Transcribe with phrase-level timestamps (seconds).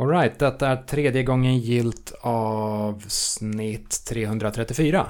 [0.00, 5.06] Alright, detta är tredje gången gilt avsnitt 334.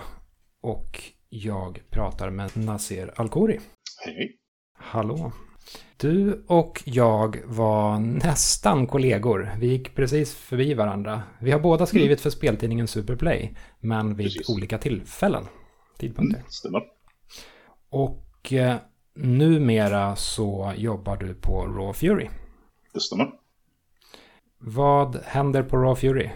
[0.63, 3.61] Och jag pratar med Nasser Alkori.
[4.05, 4.37] Hej.
[4.79, 5.33] Hallå.
[5.97, 9.51] Du och jag var nästan kollegor.
[9.59, 11.23] Vi gick precis förbi varandra.
[11.41, 14.49] Vi har båda skrivit för speltidningen Superplay, men vid Precis.
[14.49, 15.45] olika tillfällen.
[15.99, 16.39] Tidpunkter.
[16.39, 16.83] Mm, stämmer.
[17.91, 18.77] Och eh,
[19.15, 22.29] numera så jobbar du på Raw Fury.
[22.95, 23.33] Det stämmer.
[24.59, 26.31] Vad händer på Raw Fury?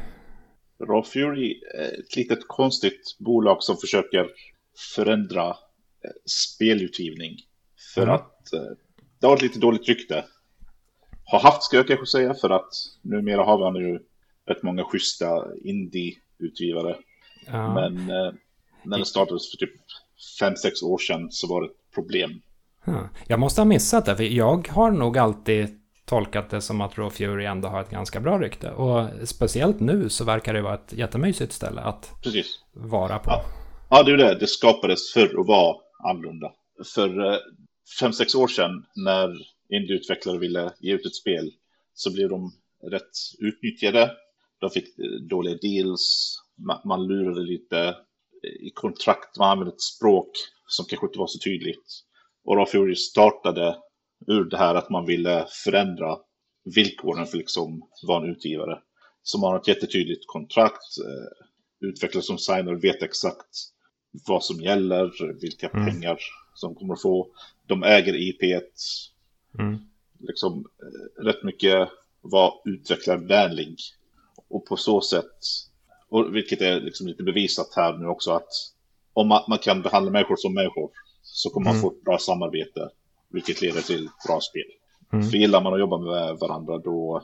[0.81, 4.29] Raw Fury är ett litet konstigt bolag som försöker
[4.95, 7.37] förändra eh, spelutgivning.
[7.95, 8.15] För Mm.
[8.15, 8.61] att eh,
[9.21, 10.25] det har ett lite dåligt rykte.
[11.25, 12.71] Har haft ska jag kanske säga för att
[13.03, 13.99] numera har vi ju
[14.47, 16.97] rätt många schyssta indie-utgivare.
[17.47, 18.33] Ja, Men eh,
[18.83, 19.73] när det startades för typ
[20.41, 22.43] 5-6 år sedan så var det ett problem.
[23.27, 27.17] Jag måste ha missat det, för jag har nog alltid tolkat det som att Raw
[27.17, 28.71] Fury ändå har ett ganska bra rykte.
[28.71, 32.59] Och speciellt nu så verkar det vara ett jättemysigt ställe att Precis.
[32.73, 33.31] vara på.
[33.31, 33.45] Ja.
[33.95, 34.35] Ja, det är det.
[34.35, 36.53] Det skapades för att vara annorlunda.
[36.95, 37.39] För eh,
[38.01, 39.29] fem sex år sedan när
[39.77, 41.51] indieutvecklare ville ge ut ett spel
[41.95, 42.53] så blev de
[42.91, 44.11] rätt utnyttjade.
[44.61, 47.79] De fick eh, dåliga deals, man, man lurade lite
[48.45, 50.31] eh, i kontrakt, man använde ett språk
[50.67, 51.87] som kanske inte var så tydligt.
[52.45, 53.77] Och Raw Fury startade
[54.27, 56.17] ur det här att man ville förändra
[56.75, 58.79] villkoren för liksom vara en utgivare.
[59.23, 63.49] Så man har ett jättetydligt kontrakt, eh, utvecklare som signar vet exakt
[64.29, 65.11] vad som gäller,
[65.41, 65.87] vilka Mm.
[65.87, 66.19] pengar
[66.55, 67.29] som kommer att få.
[67.67, 68.43] De äger IP,
[69.59, 69.79] Mm.
[70.19, 71.89] liksom eh, rätt mycket
[72.21, 73.77] var utvecklarvänlig.
[74.49, 75.37] Och på så sätt,
[76.09, 78.49] och vilket är liksom lite bevisat här nu också, att
[79.13, 80.91] om man, man kan behandla människor som människor
[81.23, 81.83] så kommer man Mm.
[81.83, 82.91] få ett bra samarbete,
[83.33, 84.63] vilket leder till bra spel.
[85.13, 85.31] Mm.
[85.31, 87.23] För gillar man att jobba med varandra då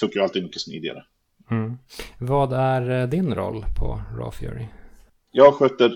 [0.00, 1.04] funkar ju alltid mycket smidigare.
[1.50, 1.78] Mm.
[2.18, 4.66] Vad är eh, din roll på Raw Fury?
[5.30, 5.92] Jag sköter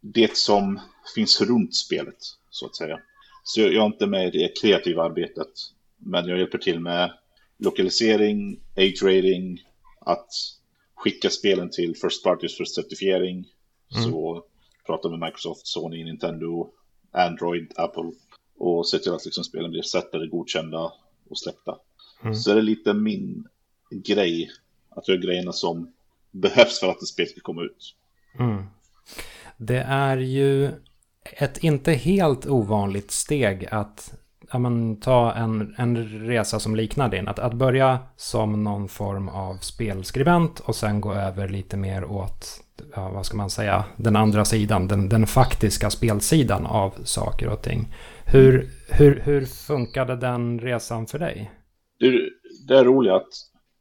[0.00, 0.80] det som
[1.14, 2.16] finns runt spelet,
[2.50, 2.98] så att säga.
[3.44, 5.48] Så jag är inte med i det kreativa arbetet,
[5.98, 7.12] men jag hjälper till med
[7.58, 9.62] lokalisering, age rating,
[10.00, 10.28] att
[10.94, 13.44] skicka spelen till First Parties för certifiering.
[13.96, 14.10] Mm.
[14.10, 14.44] Så
[14.86, 16.70] pratar med Microsoft, Sony, Nintendo,
[17.12, 18.12] Android, Apple
[18.58, 20.92] och se till att liksom spelen blir sättade, godkända
[21.30, 21.78] och släppta.
[22.22, 22.34] Mm.
[22.34, 23.48] Så är det lite min
[23.90, 24.50] grej,
[24.90, 25.92] att göra grejerna som
[26.30, 27.94] behövs för att ett spel ska komma ut.
[28.38, 28.66] Mm.
[29.56, 30.70] Det är ju
[31.32, 34.14] ett inte helt ovanligt steg att
[34.52, 35.96] ja, men, ta en, en
[36.26, 37.28] resa som liknar din.
[37.28, 42.60] Att, att börja som någon form av spelskribent och sen gå över lite mer åt,
[42.94, 47.62] ja, vad ska man säga, den andra sidan, den, den faktiska spelsidan av saker och
[47.62, 47.94] ting.
[48.32, 51.50] Hur, hur, hur funkade den resan för dig?
[51.98, 52.30] Det,
[52.68, 53.28] det är roligt att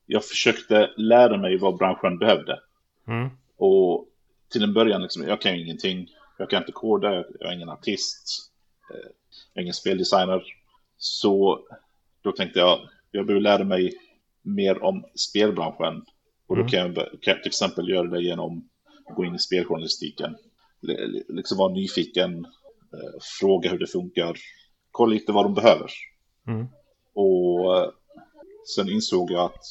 [0.06, 2.60] jag försökte lära mig vad branschen behövde.
[3.08, 3.30] Mm.
[3.58, 4.08] Och
[4.52, 6.08] till en början, liksom, jag kan ju ingenting.
[6.38, 8.52] Jag kan inte koda, jag är ingen artist.
[8.94, 9.10] eh,
[9.54, 10.44] Jag är ingen speldesigner.
[10.98, 11.60] Så
[12.22, 12.80] då tänkte jag,
[13.12, 13.94] jag behöver lära mig
[14.42, 16.06] mer om spelbranschen.
[16.48, 16.68] Och då Mm.
[16.72, 18.70] kan jag, kan jag till exempel göra det genom
[19.10, 20.36] att gå in i speljournalistiken.
[20.90, 22.46] L- Liksom vara nyfiken,
[23.40, 24.38] fråga hur det funkar,
[24.92, 25.92] kolla lite vad de behöver.
[26.48, 26.68] Mm.
[27.14, 27.90] Och eh,
[28.76, 29.64] sen insåg jag att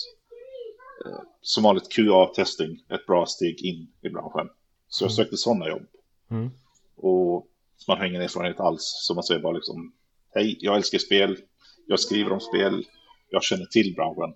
[1.06, 4.48] eh, som vanligt QA-testing ett bra steg in i branschen.
[4.88, 5.16] Så jag Mm.
[5.16, 5.86] sökte sådana jobb.
[6.30, 6.50] Mm.
[6.96, 7.46] Och
[7.88, 8.82] man har ingen erfarenhet alls.
[8.82, 9.92] Så man säger bara liksom,
[10.34, 11.38] hej, jag älskar spel,
[11.86, 12.86] jag skriver om spel,
[13.30, 14.34] jag känner till branschen.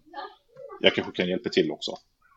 [0.81, 1.93] Jag kanske kan hjälpa till också.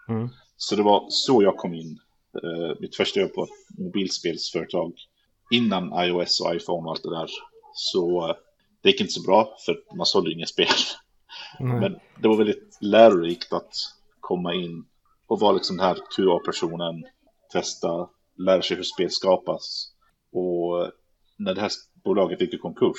[0.10, 0.30] Mm.
[0.58, 2.00] Så det var så jag kom in.
[2.44, 4.94] Eh, mitt första jobb på ett mobilspelsföretag.
[5.52, 7.30] Innan iOS och iPhone och allt det där.
[7.74, 8.36] Så eh,
[8.82, 10.68] det gick inte så bra för man sålde inga spel.
[11.60, 11.80] Nej.
[11.80, 13.74] Men det var väldigt lärorikt att
[14.20, 14.86] komma in
[15.28, 17.04] och vara liksom den här QA-personen,
[17.52, 19.92] testa, lära sig hur spel skapas.
[20.32, 20.92] Och
[21.38, 21.72] när det här
[22.04, 22.98] bolaget gick i konkurs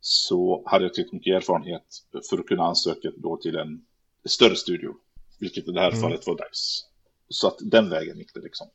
[0.00, 1.86] så hade jag tillräckligt mycket erfarenhet
[2.30, 3.84] för att kunna ansöka då till en
[4.24, 4.94] större studio,
[5.40, 6.00] vilket i det här Mm.
[6.00, 6.86] fallet var DICE.
[7.28, 8.66] Så att den vägen gick det liksom.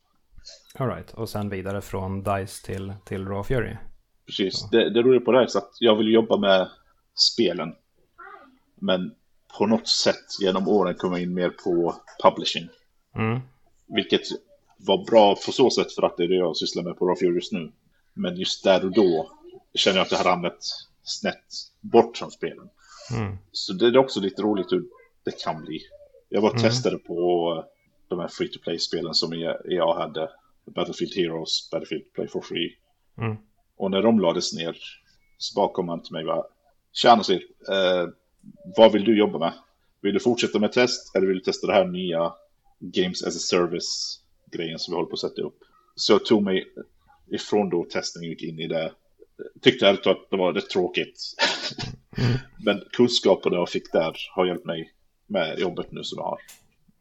[0.78, 1.14] All right.
[1.14, 3.76] Och sen vidare från DICE till, till Raw Fury.
[4.26, 6.70] Precis, det, det roliga på så att jag vill jobba med
[7.16, 7.76] spelen.
[8.76, 9.16] Men
[9.58, 12.70] på något sätt genom åren kom jag in mer på publishing.
[13.16, 13.40] Mm.
[13.88, 14.22] Vilket
[14.78, 17.20] var bra på så sätt för att det är det jag sysslar med på Raw
[17.20, 17.72] Fury just nu.
[18.14, 19.32] Men just där och då
[19.74, 20.58] känner jag att det har ramlat
[21.04, 21.46] snett
[21.82, 22.70] bort från spelen.
[23.12, 23.38] Mm.
[23.52, 24.86] Så det är också lite roligt hur
[25.24, 25.82] det kan bli.
[26.30, 26.62] Jag var Mm.
[26.62, 27.66] testade på
[28.08, 30.30] de här free to play-spelen som EA hade.
[30.76, 32.76] Battlefield Heroes, Battlefield Play for Free.
[33.18, 33.36] Mm.
[33.78, 34.78] Och när de lades ner
[35.38, 36.46] så bara kom han till mig och bara
[36.94, 38.10] Tja Nasir, eh,
[38.78, 39.54] vad vill du jobba med?
[40.02, 42.34] Vill du fortsätta med test eller vill du testa det här nya
[42.80, 45.58] Games as a Service-grejen som vi håller på att sätta upp?
[45.96, 46.66] Så jag tog mig
[47.32, 48.92] ifrån då testen och gick in i det.
[49.62, 51.20] Tyckte ärligt att det var rätt tråkigt.
[52.18, 52.38] Mm.
[52.66, 54.94] Men kunskaperna jag fick där har hjälpt mig
[55.28, 56.40] med jobbet nu som jag har.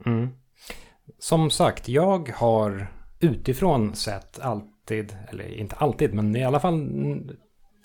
[0.06, 0.28] Mm.
[1.18, 6.88] Som sagt, jag har utifrån sett alltid, eller inte alltid, men i alla fall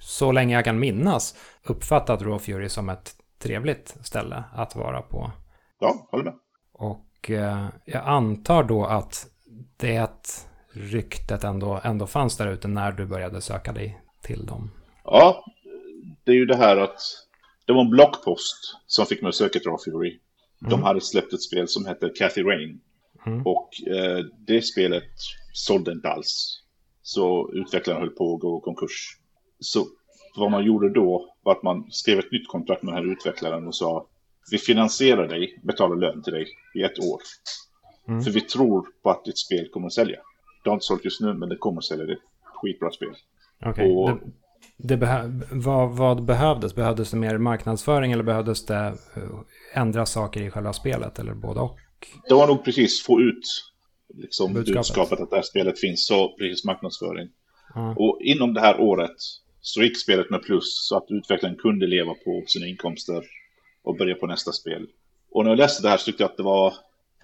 [0.01, 5.31] så länge jag kan minnas uppfattat Raw Fury som ett trevligt ställe att vara på.
[5.79, 6.33] Ja, håller med.
[6.73, 9.27] Och eh, jag antar då att
[9.77, 10.09] det
[10.71, 14.71] ryktet ändå, ändå fanns där ute när du började söka dig till dem.
[15.03, 15.43] Ja,
[16.23, 17.01] det är ju det här att
[17.65, 20.19] det var en blockpost som fick mig att söka till Raw Fury.
[20.59, 20.83] De mm.
[20.83, 22.81] hade släppt ett spel som hette Cathy Rain.
[23.29, 23.47] Mm.
[23.47, 25.11] Och eh, det spelet
[25.53, 26.63] sålde inte alls.
[27.01, 29.17] Så utvecklaren höll på att gå konkurs.
[29.59, 29.85] Så
[30.35, 33.67] vad man gjorde då var att man skrev ett nytt kontrakt med den här utvecklaren
[33.67, 34.07] och sa
[34.51, 37.21] vi finansierar dig, betalar lön till dig i ett år.
[38.07, 38.21] Mm.
[38.21, 40.19] För vi tror på att ditt spel kommer att sälja.
[40.63, 42.05] Det har inte sålt just nu, men det kommer att sälja.
[42.05, 43.15] Det är ett skitbra spel.
[43.65, 43.91] Okay.
[43.91, 44.19] Och, det,
[44.77, 46.75] det behö vad, vad, behövdes?
[46.75, 49.23] Behövdes det mer marknadsföring eller behövdes det eh,
[49.73, 51.19] ändra saker i själva spelet?
[51.19, 51.79] Eller både och?
[52.27, 53.71] Det var nog precis få ut
[54.13, 54.75] liksom, budskapet.
[54.75, 56.05] budskapet att det här spelet finns.
[56.05, 57.29] Så precis marknadsföring.
[57.75, 57.97] Mm.
[57.97, 59.15] Och inom det här året
[59.61, 63.23] så gick spelet med plus så att utvecklaren kunde leva på sina inkomster
[63.83, 64.87] och börja på nästa spel.
[65.31, 66.73] Och när jag läste det här så tyckte jag att det var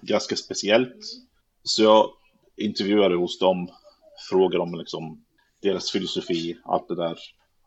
[0.02, 0.96] ganska speciellt.
[1.62, 2.10] Så jag
[2.56, 3.68] intervjuade hos dem,
[4.30, 5.24] frågade om liksom
[5.62, 7.18] deras filosofi, allt det där.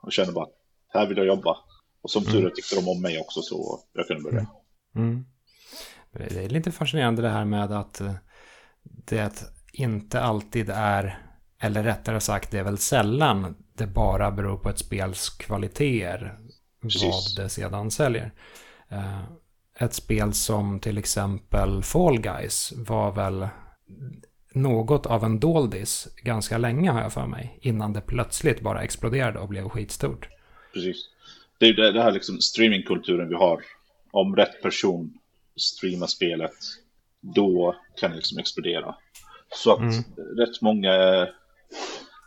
[0.01, 0.55] Och kände bara att
[0.87, 1.57] här vill jag jobba.
[2.01, 4.47] Och som tur är tyckte de om mig också så jag kunde börja.
[4.95, 5.25] Mm.
[6.11, 8.13] Det är lite fascinerande det här med att eh,
[8.83, 11.19] det inte alltid är,
[11.59, 16.37] eller rättare sagt det är väl sällan det bara beror på ett spels kvaliteter
[16.81, 18.31] vad det sedan säljer.
[18.89, 19.23] Eh,
[19.79, 23.47] ett spel som till exempel Fall Guys var väl
[24.53, 27.59] något av en doldis ganska länge har jag för mig.
[27.61, 30.29] Innan det plötsligt bara exploderade och blev skitstort.
[30.73, 31.09] Precis.
[31.57, 33.63] Det är ju det här liksom streamingkulturen vi har.
[34.11, 35.18] Om rätt person
[35.59, 36.55] streamar spelet,
[37.35, 38.95] då kan det liksom explodera.
[39.55, 40.03] Så att mm.
[40.37, 41.35] rätt många är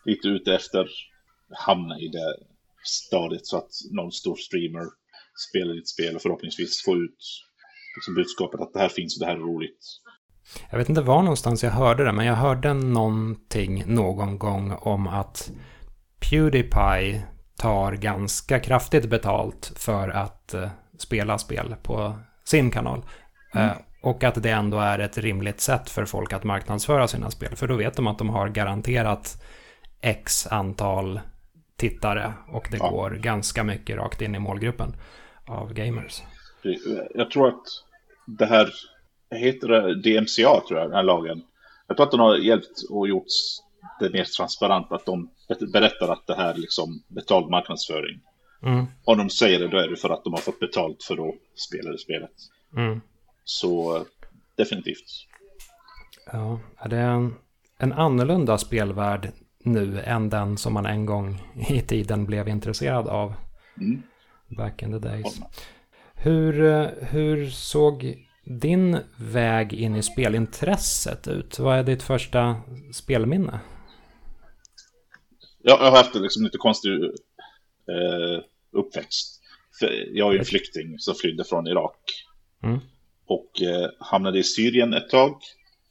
[0.05, 0.89] lite ute efter
[1.51, 2.37] hamna i det
[2.85, 4.87] stadiet så att någon stor streamer
[5.49, 7.19] spelar ditt spel och förhoppningsvis får ut
[7.97, 9.87] liksom budskapet att det här finns och det här är roligt.
[10.71, 15.07] Jag vet inte var någonstans jag hörde det, men jag hörde någonting någon gång om
[15.07, 15.53] att
[16.31, 17.23] Pewdiepie
[17.57, 20.69] tar ganska kraftigt betalt för att uh,
[20.99, 23.05] spela spel på sin kanal.
[23.55, 23.69] Mm.
[23.69, 27.57] Uh, och att det ändå är ett rimligt sätt för folk att marknadsföra sina spel.
[27.57, 29.43] För då vet de att de har garanterat
[30.01, 31.21] x antal
[31.77, 32.91] tittare och det ja.
[32.91, 34.97] går ganska mycket rakt in i målgruppen
[35.47, 36.23] av gamers.
[37.15, 37.63] Jag tror att
[38.27, 38.69] det här,
[39.31, 41.43] heter det DMCA tror jag, den här lagen.
[41.87, 43.27] Jag tror att den har hjälpt och gjort
[44.01, 45.31] det mer transparent att de
[45.73, 48.21] berättar att det här är liksom betald marknadsföring.
[48.63, 48.87] Mm.
[49.05, 51.35] Om de säger det då är det för att de har fått betalt för att
[51.55, 52.31] spela det spelet.
[52.77, 53.01] Mm.
[53.45, 54.05] Så
[54.57, 55.27] definitivt.
[56.33, 56.61] Ja,
[56.91, 57.35] det är en,
[57.79, 59.33] en annorlunda spelvärld
[59.65, 63.35] nu än den som man en gång i tiden blev intresserad av.
[63.81, 64.03] Mm.
[64.49, 65.41] Back in the days.
[66.15, 66.55] Hur,
[67.05, 71.59] hur såg din väg in i spelintresset ut?
[71.59, 72.57] Vad är ditt första
[72.93, 73.61] spelminne?
[75.63, 79.43] Jag har haft liksom lite konstig eh, uppväxt.
[79.79, 81.99] För jag är en flykting som flydde från Irak.
[82.63, 82.81] Mm.
[83.27, 85.37] Och eh, hamnade i Syrien ett tag.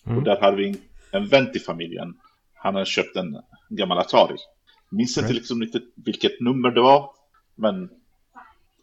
[0.06, 0.18] Mm.
[0.18, 0.76] Och där hade vi
[1.12, 2.14] en vän till familjen.
[2.54, 3.38] Han hade köpt en
[3.70, 4.36] gammal Atari.
[4.90, 7.10] Minns inte liksom riktigt vilket nummer det var.
[7.56, 7.90] Men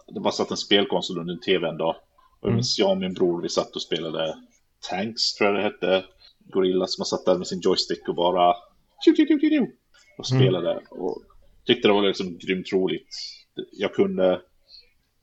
[0.07, 1.97] det var satt en spelkonsol under en tv en dag.
[2.41, 2.61] Och mm.
[2.79, 4.35] jag och min bror, vi satt och spelade
[4.91, 6.05] Tanks, tror jag det hette.
[6.39, 8.55] Gorilla som satt där med sin joystick och bara...
[10.19, 10.41] Och mm.
[10.41, 10.71] spelade.
[10.71, 10.85] Mm.
[10.91, 11.23] Och
[11.65, 13.09] tyckte det var liksom grymt roligt.
[13.73, 14.41] Jag kunde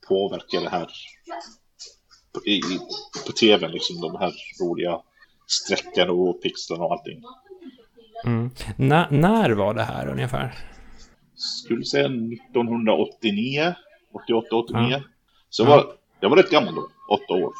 [0.08, 0.90] påverka det här
[2.46, 2.60] i,
[3.26, 5.00] på tvn, liksom de här roliga
[5.46, 7.22] strecken och pixlarna och allting.
[8.24, 8.50] Mm.
[9.10, 10.54] när var det här ungefär?
[11.34, 13.74] Skulle säga 1989,
[14.12, 14.88] 88, 89.
[14.90, 15.00] Ja.
[15.50, 17.52] Så jag var, jag var rätt gammal då, åtta år.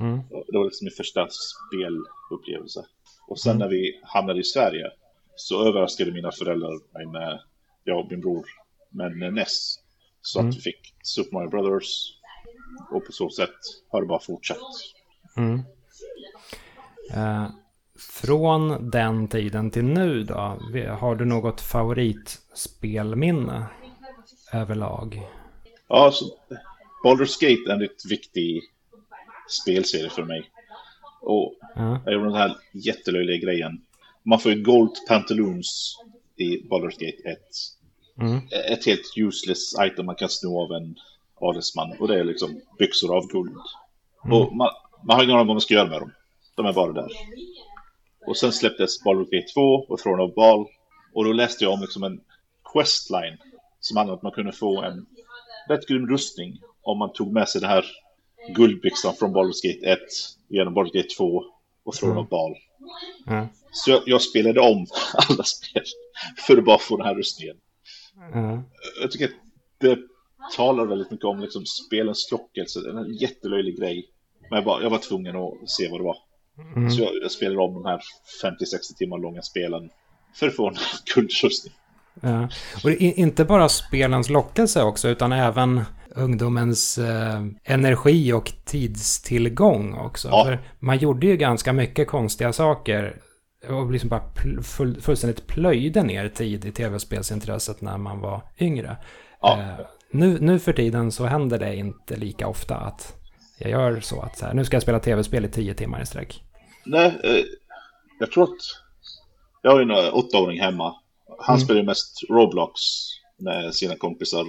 [0.00, 0.20] Mm.
[0.28, 2.84] Det var liksom min första spelupplevelse.
[3.28, 3.58] Och sen mm.
[3.58, 4.90] när vi hamnade i Sverige
[5.36, 7.40] så överraskade mina föräldrar mig med,
[7.84, 8.44] jag och min bror,
[8.90, 9.74] med NES.
[10.20, 10.48] Så mm.
[10.48, 12.15] att vi fick Super Mario Brothers.
[12.90, 13.50] Och på så sätt
[13.88, 14.58] har det bara fortsatt.
[15.36, 15.62] Mm.
[17.16, 17.48] Uh,
[17.98, 20.34] från den tiden till nu då?
[21.00, 23.66] Har du något favoritspelminne
[24.52, 25.22] överlag?
[25.88, 26.24] Ja, så
[27.04, 28.62] Baldur's Gate är en viktig
[29.62, 30.50] spelserie för mig.
[31.20, 32.00] Och Ja.
[32.04, 33.80] jag gjorde den här jättelöjliga grejen.
[34.22, 35.98] Man får ju Gold Pantaloons
[36.36, 37.38] i Baldur's Gate 1.
[38.20, 38.40] Mm.
[38.72, 40.96] Ett helt useless item man kan sno av en
[41.40, 41.96] adelsman.
[41.98, 43.56] Och det är liksom byxor av guld.
[44.22, 44.70] Och man,
[45.04, 46.12] man har ingen aning om vad man ska göra med dem.
[46.56, 47.08] De är bara där.
[48.26, 50.66] Och sen släpptes Baldur's Gate 2 och Throne of Bal.
[51.14, 52.20] Och då läste jag om liksom en
[52.72, 53.38] questline
[53.80, 55.06] som handlade om att man kunde få en
[55.68, 57.84] rätt grym rustning om man tog med sig det här
[58.54, 59.98] guldbyxan från Baldur's Gate 1
[60.48, 61.44] genom Baldur's Gate 2
[61.84, 62.54] och Throne of Bal.
[63.26, 63.48] Ja.
[63.72, 65.82] Så jag, jag spelade om alla spel
[66.46, 67.56] för att bara få den här rustningen.
[68.32, 68.62] Ja.
[69.00, 69.34] Jag tycker att
[69.78, 69.98] det
[70.56, 72.80] talar väldigt mycket om liksom spelens lockelse.
[72.80, 74.08] Det är en jättelöjlig grej.
[74.50, 76.16] Men jag, bara, jag var tvungen att se vad det var.
[76.76, 76.90] Mm.
[76.90, 78.00] Så jag, jag spelade om de här
[78.42, 79.90] 50-60 timmar långa spelen
[80.34, 80.76] för att få en
[81.14, 81.74] guldrustning.
[82.20, 82.48] Ja.
[82.84, 85.84] Och det är inte bara spelens lockelse också, utan även
[86.14, 90.28] ungdomens eh, energi och tidstillgång också.
[90.28, 90.44] Ja.
[90.44, 93.20] För man gjorde ju ganska mycket konstiga saker
[93.68, 98.96] och liksom bara pl- full, fullständigt plöjde ner tid i tv-spelsintresset när man var yngre.
[99.40, 99.58] Ja.
[99.60, 103.14] Eh, nu, nu för tiden så händer det inte lika ofta att
[103.58, 106.06] jag gör så att så här, nu ska jag spela tv-spel i tio timmar i
[106.06, 106.42] sträck.
[106.86, 107.44] Nej, eh,
[108.20, 108.56] jag tror att
[109.62, 110.94] jag har ju en åttaåring hemma.
[111.38, 111.64] Han Mm.
[111.64, 112.80] spelar ju mest Roblox
[113.38, 114.44] med sina kompisar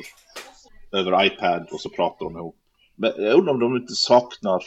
[0.91, 2.55] över iPad och så pratar de ihop.
[2.95, 4.63] Men jag undrar om de inte saknar,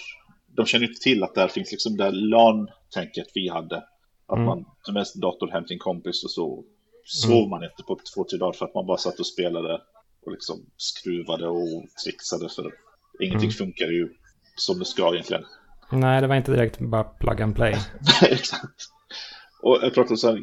[0.56, 3.76] de känner inte till att där finns liksom det LAN-tänket vi hade.
[4.26, 4.44] Att Mm.
[4.44, 6.64] man tog med sin dator hem till en kompis och så
[7.04, 9.80] sov man inte på två, tre dagar för att man bara satt och spelade
[10.26, 12.72] och liksom skruvade och trixade för
[13.20, 13.52] ingenting Mm.
[13.52, 14.08] funkar ju
[14.56, 15.44] som det ska egentligen.
[15.92, 17.72] Nej, det var inte direkt bara plug and play.
[18.22, 18.88] Nej, exakt.
[19.62, 20.36] Och jag pratar så här,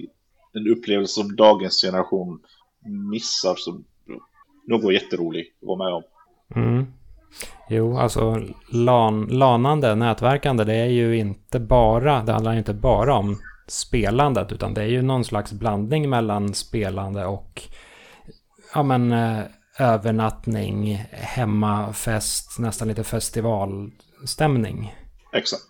[0.53, 2.39] en upplevelse som dagens generation
[3.11, 3.85] missar som
[4.67, 6.03] nog var jätterolig att vara med om.
[6.55, 6.85] Mm.
[7.69, 8.41] Jo, alltså
[8.71, 14.51] LAN, lanande, nätverkande, det är ju inte bara, det handlar ju inte bara om spelandet,
[14.51, 17.61] utan det är ju någon slags blandning mellan spelande och
[18.73, 19.39] ja, men, eh,
[19.79, 24.95] övernattning, hemmafest, nästan lite festivalstämning.
[25.33, 25.63] Exakt.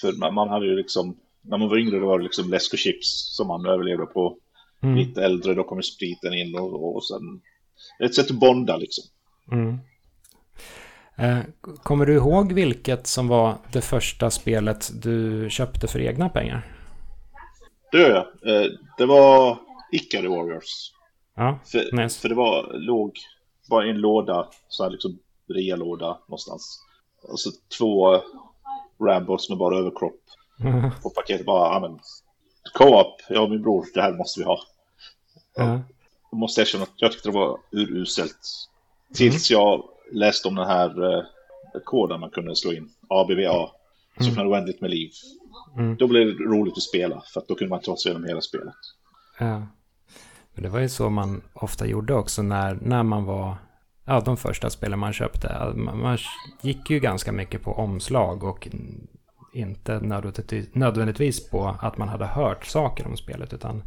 [0.00, 2.78] För man, hade ju liksom, när man var yngre då var det liksom läsk och
[2.78, 4.36] chips som man överlevde på.
[4.82, 4.96] Mm.
[4.96, 7.40] Lite äldre då kommer spriten in och, och sen
[8.04, 9.04] ett sätt att bonda liksom.
[9.52, 9.78] Mm.
[11.16, 11.44] Eh,
[11.82, 16.76] kommer du ihåg vilket som var det första spelet du köpte för egna pengar?
[17.92, 18.54] Det gör jag.
[18.54, 19.58] Eh, Det var
[19.92, 20.92] Ikari Warriors.
[21.40, 22.20] Ja, För, nice.
[22.20, 23.18] för det var, låg
[23.70, 25.18] bara i en låda, så här liksom
[25.48, 26.84] rea-låda någonstans.
[27.22, 28.20] Och så två
[29.06, 30.20] Rambos med bara överkropp
[31.02, 31.46] på paketet.
[31.46, 31.98] Bara, ja men,
[32.74, 34.58] co-op, jag och min bror, det här måste vi ha.
[35.56, 35.80] ja.
[36.30, 38.68] Jag måste erkänna att jag tyckte det var uruselt.
[39.14, 41.24] Tills jag läste om den här eh,
[41.84, 43.70] koden man kunde slå in, ABVA,
[44.20, 45.10] som hade oändligt med liv.
[45.76, 45.96] Mm.
[45.96, 48.40] Då blev det roligt att spela, för att då kunde man ta sig igenom hela
[48.40, 48.74] spelet.
[49.38, 49.66] Ja.
[50.54, 53.56] Men det var ju så man ofta gjorde också när, när man var...
[54.04, 55.72] Ja, de första spelen man köpte.
[55.76, 56.18] Man, man
[56.62, 58.68] gick ju ganska mycket på omslag och
[59.52, 63.52] inte nödvändigtvis, nödvändigtvis på att man hade hört saker om spelet.
[63.52, 63.82] Utan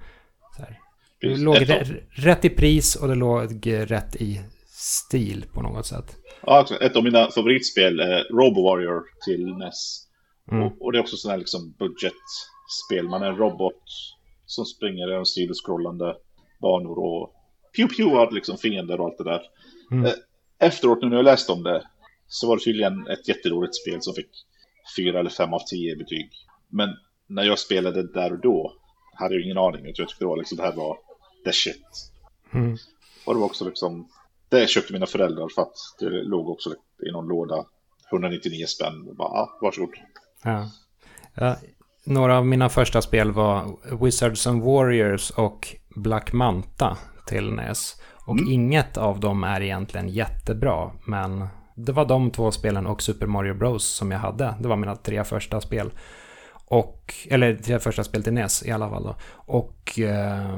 [0.58, 0.80] så här,
[1.22, 6.18] det låg Ett rätt i pris och det låg rätt i stil på något sätt.
[6.46, 10.08] Ja, också, ett av mina favoritspel är Robo Warrior till NES.
[10.52, 10.64] Mm.
[10.64, 13.10] Och, och det är också sådana här liksom budgetspel.
[13.10, 13.84] Man är en robot
[14.46, 16.16] som springer genom sidoskrollande
[16.64, 17.34] banor och
[17.76, 19.42] pew liksom fiender och allt det där.
[19.92, 20.06] Mm.
[20.06, 20.14] Eh,
[20.60, 21.84] Efteråt nu när jag läste om det
[22.28, 24.30] så var det tydligen ett jätteroligt spel som fick
[24.98, 26.30] fyra eller fem av tio betyg.
[26.70, 26.90] Men
[27.28, 28.74] när jag spelade där och då
[29.14, 29.86] hade jag ingen aning.
[29.86, 30.98] Jag tyckte det var liksom det här var
[31.46, 32.12] the shit.
[32.54, 32.78] Mm.
[33.26, 34.08] Och det var också liksom,
[34.50, 36.74] det köpte mina föräldrar för att det låg också
[37.08, 37.66] i någon låda.
[38.12, 39.16] 199 spänn.
[39.16, 39.96] Bara, ah, varsågod.
[40.44, 40.70] Ja.
[41.36, 41.56] Ja,
[42.04, 46.98] några av mina första spel var Wizards and Warriors och Black Manta
[47.28, 48.02] till NES.
[48.26, 53.28] Och inget av dem är egentligen jättebra, men det var de två spelen och Super
[53.28, 54.56] Mario Bros som jag hade.
[54.60, 55.92] Det var mina tre första spel.
[56.66, 59.16] Och, eller tre första spel till NES i alla fall då.
[59.36, 60.58] Och eh,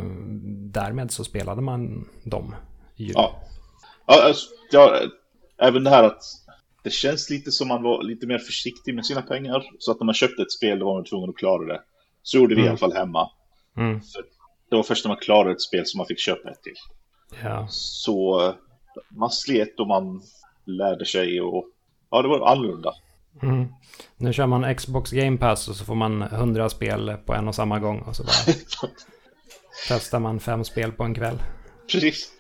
[0.71, 2.55] därmed så spelade man dem.
[2.95, 3.11] Ju.
[3.13, 3.41] Ja.
[4.07, 4.99] Ja, alltså, ja,
[5.61, 6.21] även det här att
[6.83, 9.63] det känns lite som man var lite mer försiktig med sina pengar.
[9.79, 11.81] Så att när man köpte ett spel då var man tvungen att klara det.
[12.23, 12.71] Så gjorde vi i Mm.
[12.71, 13.29] alla fall hemma.
[13.77, 14.01] Mm.
[14.01, 14.21] För
[14.69, 16.75] det var först när man klarade ett spel som man fick köpa ett till.
[17.43, 17.67] Ja.
[17.69, 18.53] Så
[19.09, 20.21] man slet och man
[20.65, 21.65] lärde sig och
[22.11, 22.93] ja, det var annorlunda.
[23.41, 23.67] Mm.
[24.17, 27.55] Nu kör man Xbox Game Pass och så får man 100 spel på en och
[27.55, 27.99] samma gång.
[28.01, 28.55] Och så bara
[29.87, 31.37] testar man fem spel på en kväll.
[31.91, 32.31] Precis.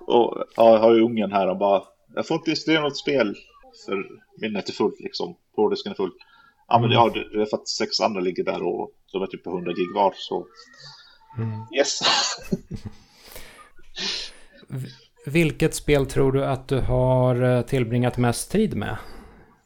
[0.00, 1.82] Och ja, jag har ju ungen här och bara,
[2.14, 3.34] jag får inte installera något spel
[3.86, 4.04] för
[4.40, 5.36] minnet är fullt liksom.
[5.56, 6.12] Hårddisken är full.
[6.68, 6.92] Ja, men Mm.
[6.94, 9.72] ja, det är för att sex andra ligger där och de är typ på 100
[9.72, 10.14] gig var.
[10.16, 10.46] Så
[11.38, 11.66] Mm.
[11.78, 12.00] yes.
[15.26, 18.96] Vilket spel tror du att du har eh, tillbringat mest tid med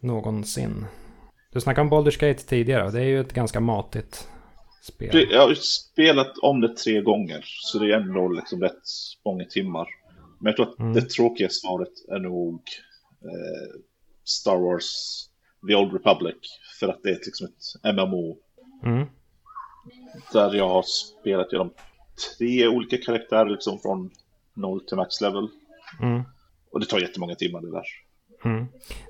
[0.01, 0.87] någonsin?
[1.53, 4.29] Du snackade om Baldur's Gate tidigare och det är ju ett ganska matigt
[4.83, 5.27] spel.
[5.31, 8.83] Jag har spelat om det tre gånger, så det är ändå liksom rätt
[9.25, 9.89] många timmar.
[10.41, 10.93] Men jag tror att Mm.
[10.93, 12.55] det tråkiga svaret är nog
[13.23, 13.81] eh,
[14.25, 14.85] Star Wars
[15.69, 16.37] The Old Republic.
[16.81, 18.37] För att det är liksom ett MMO
[18.85, 19.07] Mm.
[20.33, 21.71] Där jag har spelat genom
[22.39, 24.11] tre olika karaktärer liksom från
[24.55, 25.49] 0 till max level.
[26.03, 26.23] Mm.
[26.71, 27.85] Och det tar jättemånga timmar det där.
[28.45, 28.67] Mm.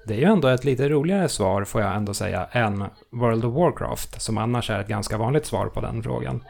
[0.06, 3.54] Det är ju ändå ett lite roligare svar får jag ändå säga än World of
[3.54, 6.44] Warcraft som annars är ett ganska vanligt svar på den frågan.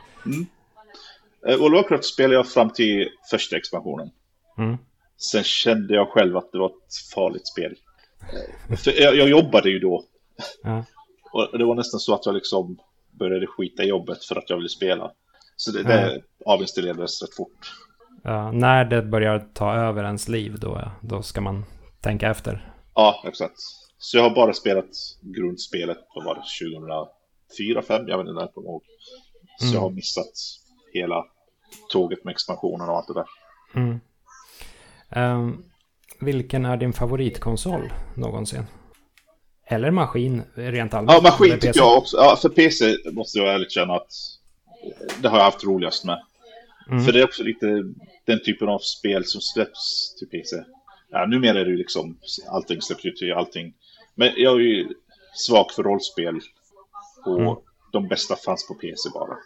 [1.47, 4.11] Eh, World of Warcraft spelade jag fram till första expansionen.
[4.58, 4.76] Mm.
[5.16, 7.75] Sen kände jag själv att det var ett farligt spel.
[8.70, 10.04] Eh, För jag, jag jobbade ju då.
[10.62, 10.85] Ja.
[11.32, 12.78] Och det var nästan så att jag liksom
[13.19, 15.13] började skita i jobbet för att jag ville spela.
[15.57, 17.73] Så det, det avinstallerades rätt fort.
[18.23, 21.65] Ja, när det börjar ta över ens liv då, då ska man
[22.01, 22.73] tänka efter.
[22.95, 23.57] Ja, exakt.
[23.99, 24.89] Så jag har bara spelat
[25.21, 26.43] grundspelet, vad var det,
[27.59, 28.09] 2004, 2005?
[28.09, 28.83] Jag vet inte, jag kommer ihåg.
[29.59, 29.75] Så Mm.
[29.75, 30.33] jag har missat
[30.93, 31.25] hela
[31.93, 33.27] tåget med expansionen och allt det där.
[33.75, 34.01] Mm.
[35.11, 35.65] Ehm,
[36.21, 38.63] vilken är din favoritkonsol någonsin?
[39.71, 41.13] Eller maskin rent allmänt?
[41.17, 41.79] Ja, maskin tycker PC?
[41.79, 42.17] jag också.
[42.17, 44.13] Ja, för PC måste jag ärligt känna att
[45.23, 46.23] det har jag haft roligast med.
[46.91, 47.05] Mm.
[47.05, 47.67] För det är också lite
[48.25, 50.57] den typen av spel som släpps till PC.
[51.11, 53.75] Ja, numera är det ju liksom allting släpps ju till allting.
[54.15, 54.89] Men jag är ju
[55.35, 56.41] svag för rollspel.
[57.25, 57.55] Och Mm.
[57.93, 59.37] de bästa fanns på PC bara.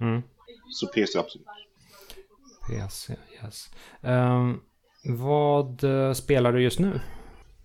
[0.00, 0.22] Mm.
[0.70, 1.46] Så PC absolut.
[2.70, 3.70] PC, yes.
[4.02, 4.60] Ehm,
[5.04, 7.00] vad eh, spelar du just nu?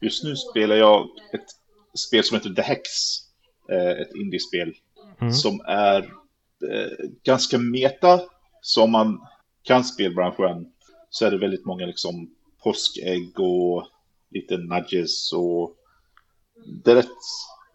[0.02, 1.04] Just nu spelar jag
[1.34, 1.46] ett
[1.98, 2.90] spel som heter The Hex.
[3.72, 4.74] eh, Ett indiespel.
[5.22, 5.34] Mm.
[5.34, 6.00] Som är
[6.72, 6.92] eh,
[7.24, 8.22] ganska meta.
[8.62, 9.20] Så om man
[9.64, 10.66] kan spelbranschen
[11.10, 12.30] så är det väldigt många liksom
[12.64, 13.88] påskägg och
[14.32, 15.76] lite nudges och
[16.84, 17.08] det är rätt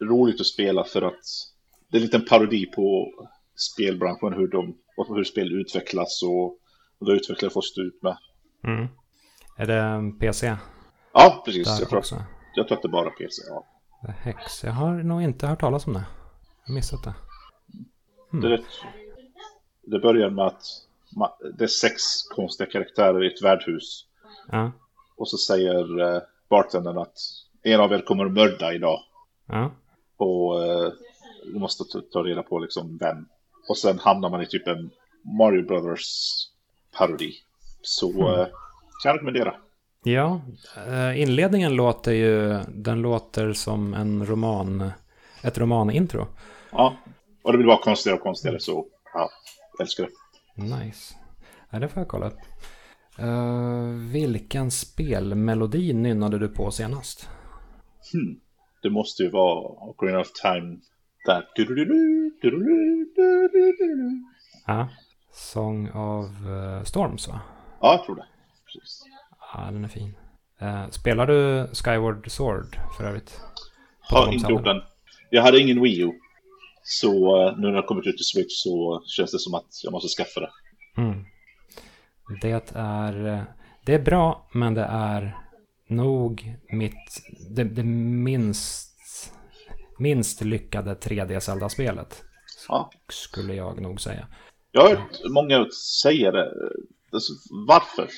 [0.01, 1.21] roligt att spela för att
[1.91, 3.13] det är en liten parodi på
[3.73, 4.77] spelbranschen, hur, de,
[5.09, 6.59] hur spel utvecklas och,
[7.07, 8.17] då utvecklare får stå ut med.
[8.65, 8.89] Mm.
[9.57, 10.57] Är det en PC?
[11.13, 11.67] Ja, precis.
[11.81, 12.03] Jag tror,
[12.55, 13.43] jag tror att det är bara PC.
[13.49, 13.67] Ja.
[14.07, 14.65] The Hex.
[14.65, 16.05] Jag har nog inte hört talas om det.
[16.61, 17.15] Jag har missat det.
[18.31, 18.65] Det, är rätt,
[19.83, 20.63] det börjar med att
[21.59, 21.95] det är sex
[22.35, 24.07] konstiga karaktärer i ett värdhus.
[24.53, 24.73] Ja.
[25.17, 27.17] Och så säger eh, bartendern att
[27.63, 29.01] en av er kommer att mörda idag.
[29.47, 29.71] Ja.
[30.17, 30.93] Och eh,
[31.45, 33.29] du måste ta, reda på liksom vem.
[33.69, 34.91] Och sen hamnar man i typ en
[35.39, 36.07] Mario Brothers
[36.99, 37.33] parodi.
[37.83, 38.47] Så eh,
[39.03, 39.55] kan jag rekommendera.
[40.13, 40.41] Ja,
[40.87, 44.91] eh, inledningen låter ju, den låter som en roman,
[45.43, 46.27] ett romanintro.
[46.71, 46.97] Ja,
[47.43, 49.31] och det blir bara konstigare och konstigare så ja,
[49.79, 50.63] jag älskar det.
[50.63, 51.15] Nice.
[51.71, 52.39] Ja, det får jag kolla upp.
[53.19, 57.29] Eh, vilken spelmelodi nynnade du på senast?
[58.13, 58.41] Hmm.
[58.83, 60.79] Det måste ju vara Ocarina of Time.
[61.27, 61.49] Där.
[64.67, 64.89] Ja.
[65.33, 67.41] Song of eh, Storms va?
[67.81, 68.27] Ja, jag tror det.
[68.67, 69.05] Precis.
[69.55, 70.15] Ja, den är fin.
[70.61, 73.41] Eh, spelar du Skyward Sword för övrigt?
[74.11, 74.83] På Har inte gjort den.
[75.31, 76.13] Jag hade ingen Wii U.
[76.83, 79.85] Så eh, nu när det har kommit ut till Switch så känns det som att
[79.85, 80.51] jag måste skaffa det.
[80.97, 81.25] Mm.
[82.41, 83.43] Det är, eh,
[83.85, 85.37] det är bra, men det är
[85.89, 89.33] nog mitt, det, det minst,
[89.99, 92.23] minst lyckade 3D-Zelda-spelet.
[92.69, 92.91] Ja.
[93.09, 94.27] Skulle jag nog säga.
[94.73, 95.67] Jag har hört många
[96.03, 96.53] säga det.
[97.13, 98.09] Alltså, varför?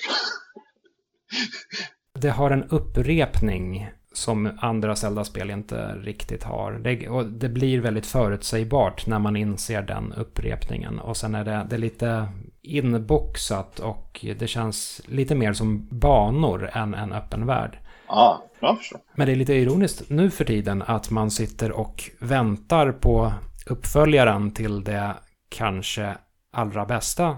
[2.21, 6.73] Det har en upprepning som andra Zelda-spel inte riktigt har.
[6.73, 10.99] Det, och det blir väldigt förutsägbart när man inser den upprepningen.
[10.99, 12.29] Och sen är det, det är lite
[12.63, 17.79] inboxat och det känns lite mer som banor än en öppen värld.
[18.09, 19.01] Ja, jag förstår.
[19.15, 23.33] Men det är lite ironiskt nu för tiden att man sitter och väntar på
[23.67, 25.15] uppföljaren till det
[25.49, 26.17] kanske
[26.53, 27.37] allra bästa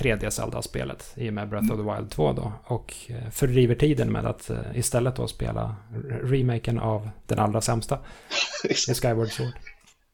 [0.00, 2.52] 3D Zelda-spelet i och med Breath of the Wild 2 då.
[2.64, 5.76] Och eh, fördriver tiden med att eh, istället då spela
[6.22, 7.98] remaken av den allra sämsta
[8.68, 9.52] i Skyward Sword.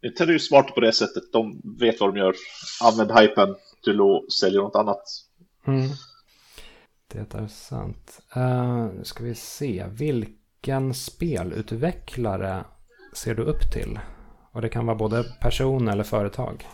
[0.02, 1.22] Nintendo är ju smart på det sättet.
[1.32, 2.34] De vet vad de gör.
[2.82, 5.02] Använd hypen till att sälja något annat.
[5.66, 5.88] Mm.
[7.08, 8.20] Det är sant.
[8.36, 9.84] Uh, nu ska vi se.
[9.90, 12.64] Vilken spelutvecklare
[13.12, 14.00] ser du upp till?
[14.52, 16.66] Och det kan vara både person eller företag.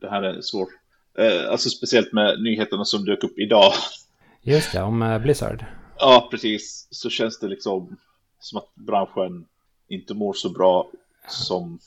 [0.00, 0.68] Det här är svårt.
[1.18, 3.72] Eh, alltså speciellt med nyheterna som dök upp idag.
[4.42, 5.64] Just det, om eh, Blizzard.
[5.98, 6.88] Ja, precis.
[6.90, 7.96] Så känns det liksom...
[8.40, 9.46] som att branschen
[9.88, 10.90] inte mår så bra
[11.28, 11.78] som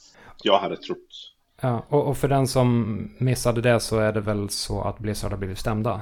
[0.43, 1.33] jag hade trott.
[1.61, 5.31] Ja, och, och för den som missade det så är det väl så att Blizzard
[5.31, 6.01] har blivit stämda.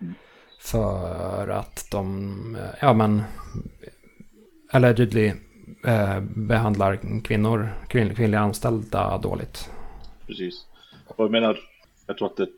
[0.00, 0.14] Mm.
[0.60, 3.22] För att de, ja men,
[4.70, 5.32] allegedly
[5.86, 9.70] eh, behandlar kvinnor, kvinn, kvinnliga anställda dåligt.
[10.26, 10.66] Precis.
[11.06, 11.58] Och jag menar,
[12.12, 12.48] jag tror att det är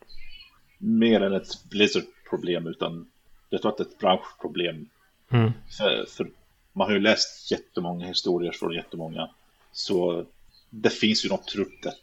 [0.79, 3.07] mer än ett Blizzard-problem, utan
[3.51, 4.89] jag tror att det är ett branschproblem.
[5.31, 5.53] Mm.
[5.79, 6.31] För, för
[6.73, 9.31] man har ju läst jättemånga historier från jättemånga.
[9.73, 10.25] Så
[10.71, 11.95] det finns ju något truttet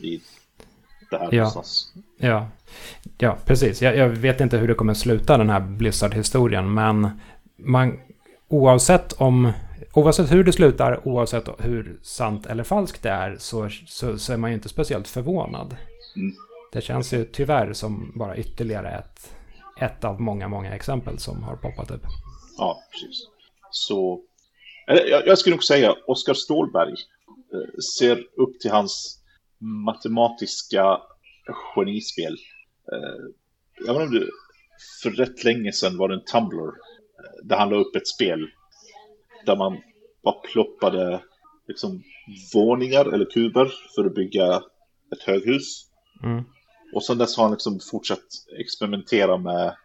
[0.00, 0.20] i
[1.10, 1.36] det här Ja.
[1.36, 1.92] någonstans.
[2.16, 2.48] Ja,
[3.18, 3.82] ja precis.
[3.82, 7.10] Jag, jag vet inte hur det kommer sluta den här Blizzard-historien, men
[7.56, 8.00] man,
[8.48, 9.52] oavsett om
[9.92, 14.36] Oavsett hur det slutar, oavsett hur sant eller falskt det är, så, så, så är
[14.36, 15.76] man ju inte speciellt förvånad.
[16.16, 16.36] Mm.
[16.72, 19.34] Det känns ju tyvärr som bara ytterligare ett,
[19.80, 22.02] ett av många, många exempel som har poppat upp.
[22.58, 23.28] Ja, precis.
[23.70, 24.22] Så
[24.86, 26.92] jag, jag skulle nog säga Oskar Stålberg
[27.52, 29.22] eh, ser upp till hans
[29.58, 31.00] matematiska
[31.74, 32.36] genispel.
[32.92, 33.24] Eh,
[33.86, 34.26] jag vet inte
[35.02, 38.48] för rätt länge sedan var det en Tumblr eh, där han la upp ett spel
[39.46, 39.78] där man
[40.22, 41.22] bara ploppade
[41.68, 42.02] liksom
[42.54, 44.56] våningar eller kuber för att bygga
[45.12, 45.86] ett höghus.
[46.24, 46.44] Mm.
[46.96, 48.24] Och sen dess har han liksom fortsatt
[48.58, 49.76] experimentera med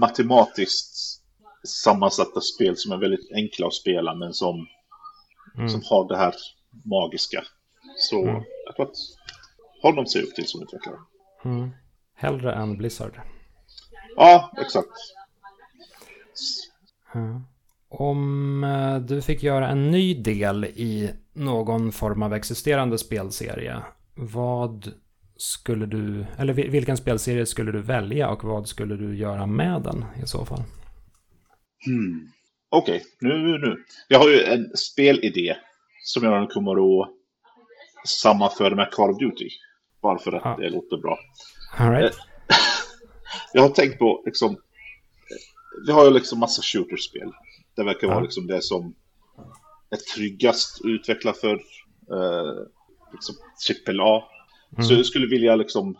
[0.00, 1.22] matematiskt
[1.66, 4.66] sammansatta spel som är väldigt enkla att spela men som,
[5.56, 5.68] Mm.
[5.68, 6.34] som har det här
[6.84, 7.44] magiska.
[7.96, 8.42] Så Mm.
[8.66, 8.96] jag tror att
[9.82, 10.96] honom ser upp till som utvecklare.
[11.44, 11.70] Mm.
[12.14, 13.20] Hellre än Blizzard.
[14.16, 14.88] Ja, exakt.
[17.14, 17.42] Ja.
[17.88, 23.82] Om eh, du fick göra en ny del i någon form av existerande spelserie,
[24.14, 24.92] vad
[25.36, 29.82] skulle du, eller vil- vilken spelserie skulle du välja och vad skulle du göra med
[29.82, 30.62] den i så fall?
[31.86, 32.28] Hmm.
[32.68, 33.76] Okej, nu, nu.
[34.08, 35.56] Jag har ju en spelidé
[36.04, 37.08] som jag kommer att
[38.06, 39.48] sammanföra med Call of Duty.
[40.02, 40.56] Bara för att Ja.
[40.60, 41.18] det låter bra.
[41.78, 42.14] All right.
[43.52, 44.56] Jag har tänkt på liksom.
[45.86, 47.32] Vi har ju liksom massa shooterspel.
[47.76, 48.22] Det verkar vara Ja.
[48.22, 48.94] liksom det som
[49.90, 51.52] är tryggast att utveckla för
[52.12, 52.64] eh,
[53.12, 53.34] liksom
[53.88, 54.22] AAA.
[54.72, 54.84] Mm.
[54.84, 55.96] Så jag skulle vilja liksom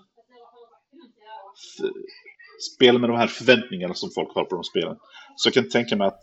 [2.75, 4.97] spela med de här förväntningarna som folk har på de spelen.
[5.37, 6.21] Så jag kan tänka mig att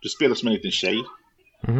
[0.00, 1.04] du spelar som en liten tjej.
[1.62, 1.78] Mhm.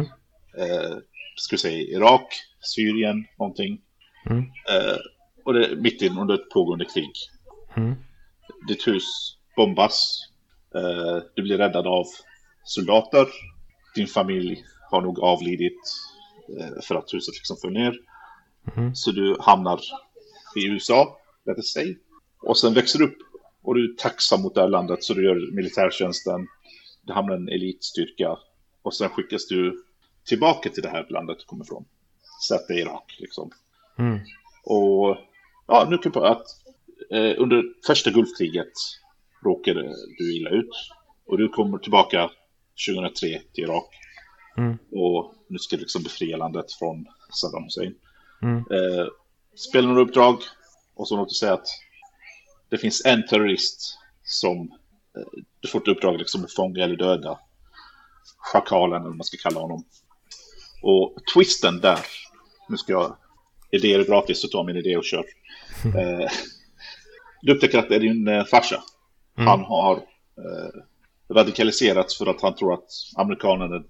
[0.57, 0.97] Eh,
[1.35, 2.33] ska vi säga Irak,
[2.75, 3.81] Syrien, någonting.
[4.29, 4.43] Mm.
[4.43, 4.97] Eh,
[5.45, 7.11] och det är mitt in under ett pågående krig.
[7.77, 7.95] Mm.
[8.67, 9.03] Ditt hus
[9.55, 10.19] bombas.
[10.75, 12.05] Eh, du blir räddad av
[12.63, 13.27] soldater.
[13.95, 15.79] Din familj har nog avlidit
[16.59, 17.93] eh, för att huset liksom föll ner.
[18.75, 18.95] Mhm.
[18.95, 19.79] Så du hamnar
[20.55, 21.95] i USA, låt oss säga.
[22.41, 23.17] Och sen växer du upp
[23.61, 26.47] och du är tacksam mot det här landet så du gör militärtjänsten.
[27.01, 28.37] Du hamnar i en elitstyrka.
[28.81, 29.83] Och sen skickas du
[30.25, 31.85] tillbaka till det här landet du kommer ifrån.
[32.47, 33.51] Sätt det är Irak liksom.
[33.97, 34.19] Mm.
[34.63, 35.17] Och
[35.67, 36.45] ja, nu kan på att
[37.11, 38.73] eh, under första Gulfkriget
[39.43, 40.69] råkade du illa ut.
[41.25, 42.29] Och du kommer tillbaka
[42.87, 43.95] 2003 till Irak.
[44.57, 44.77] Mm.
[44.91, 47.05] Och nu ska du liksom befria landet från
[47.41, 47.95] Saddam Hussein.
[48.41, 48.57] Mm.
[48.57, 49.07] Eh,
[49.55, 50.37] spelar några uppdrag.
[50.95, 51.67] Och så låt oss säga att
[52.69, 54.71] det finns en terrorist som
[55.17, 57.39] eh, du får ett uppdrag liksom att fånga eller döda.
[58.37, 59.83] Schakalen eller vad man ska kalla honom.
[60.81, 61.99] Och twisten där,
[62.69, 63.15] nu ska jag,
[63.71, 65.25] idéer gratis så ta min idé och kör.
[65.85, 66.29] Eh,
[67.41, 68.83] du upptäcker att det är din eh, farsa.
[69.37, 69.47] Mm.
[69.47, 69.95] Han har
[70.37, 70.81] eh,
[71.35, 73.83] radikaliserats för att han tror att amerikanerna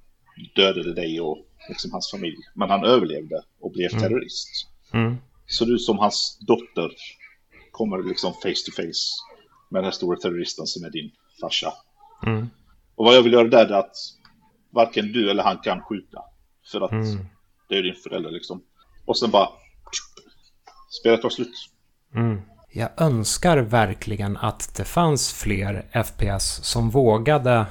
[0.56, 1.38] dödade dig och
[1.70, 2.38] liksom hans familj.
[2.56, 4.04] Men han överlevde och blev Mm.
[4.04, 4.50] terrorist.
[4.94, 5.18] Mm.
[5.48, 6.92] Så du som hans dotter
[7.72, 9.06] kommer liksom face to face
[9.70, 11.74] med den här stora terroristen som är din farsa.
[12.26, 12.50] Mm.
[12.96, 13.96] Och vad jag vill göra där är att
[14.70, 16.22] varken du eller han kan skjuta.
[16.72, 17.26] För att Mm.
[17.70, 18.62] det är din förälder liksom.
[19.06, 19.50] Och sen bara...
[21.02, 21.70] Spelet tar slut.
[22.16, 22.42] Mm.
[22.72, 27.66] Jag önskar verkligen att det fanns fler FPS som vågade,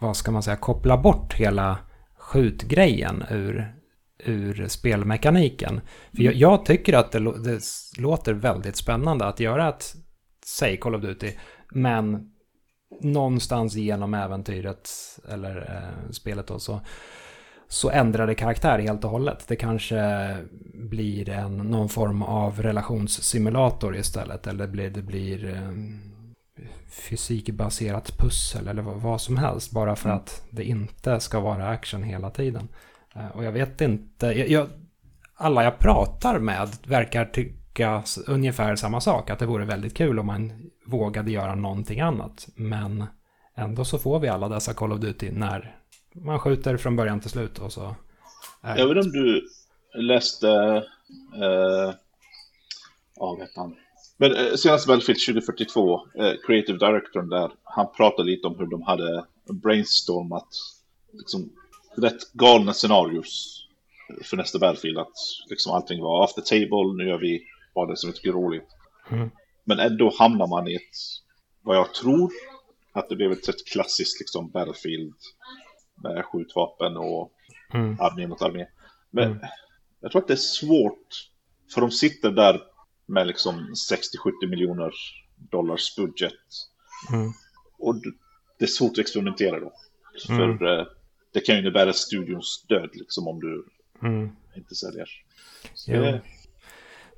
[0.00, 1.78] vad ska man säga, koppla bort hela
[2.22, 3.74] skjutgrejen ur,
[4.18, 5.80] ur spelmekaniken.
[6.16, 7.60] För jag, jag tycker att det, det
[7.98, 9.94] låter väldigt spännande att göra ett,
[10.46, 11.32] säg Call of Duty,
[11.70, 12.32] men
[13.00, 14.90] någonstans genom äventyret
[15.28, 16.80] eller eh, spelet då så
[17.72, 19.44] så ändrar det karaktär helt och hållet.
[19.48, 20.36] Det kanske
[20.74, 24.46] blir en, någon form av relationssimulator istället.
[24.46, 25.72] Eller blir, det blir eh,
[26.88, 29.72] fysikbaserat pussel eller vad, som helst.
[29.72, 32.68] Bara för att det inte ska vara action hela tiden.
[33.14, 34.26] Eh, och jag vet inte.
[34.26, 34.68] Jag, jag,
[35.34, 39.30] alla jag pratar med verkar tycka ungefär samma sak.
[39.30, 42.48] Att det vore väldigt kul om man vågade göra någonting annat.
[42.54, 43.04] Men
[43.54, 45.76] ändå så får vi alla dessa Call of Duty när
[46.14, 47.96] man skjuter från början till slut och så...
[48.62, 48.78] Är...
[48.78, 49.48] Jag vet inte om du
[49.94, 50.48] läste...
[51.36, 51.94] Eh,
[53.16, 53.76] ja, vet han.
[54.16, 58.82] Men eh, senaste Battlefield 2042, eh, Creative Directorn där, han pratade lite om hur de
[58.82, 60.48] hade brainstormat
[61.12, 61.52] liksom,
[61.96, 63.58] rätt galna scenarios
[64.24, 64.98] för nästa Battlefield.
[64.98, 65.16] Att
[65.50, 67.42] liksom allting var off the table, nu gör vi
[67.74, 68.68] bara det som vi tycker är roligt.
[69.10, 69.30] Mm.
[69.64, 70.96] Men ändå hamnar man i ett,
[71.62, 72.32] vad jag tror,
[72.92, 75.14] att det blev ett rätt klassiskt liksom Battlefield
[76.02, 77.32] med skjutvapen och
[77.74, 78.00] mm.
[78.00, 78.66] armé mot armé.
[79.10, 79.38] Men mm.
[80.00, 81.28] jag tror att det är svårt,
[81.74, 82.62] för de sitter där
[83.06, 83.54] med liksom
[83.90, 84.92] 60-70 miljoner
[85.36, 86.32] dollars budget.
[87.12, 87.32] Mm.
[87.78, 87.94] Och
[88.58, 89.72] det är svårt att experimentera då.
[90.26, 90.66] För mm.
[90.66, 90.86] eh,
[91.32, 93.66] det kan ju innebära studions död liksom om du
[94.02, 94.30] mm.
[94.56, 95.08] inte säljer.
[95.86, 96.18] Ja.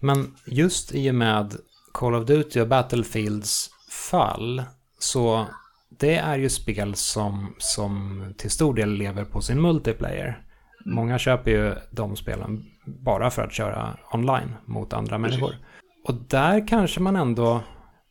[0.01, 1.57] Men just i och med
[1.93, 4.63] Call of Duty och Battlefields fall
[4.99, 5.47] så
[5.89, 10.45] det är ju spel som, som till stor del lever på sin multiplayer.
[10.85, 10.97] Mm.
[10.97, 15.41] Många köper ju de spelen bara för att köra online mot andra Precis.
[15.41, 15.57] människor.
[16.05, 17.61] Och där kanske man ändå,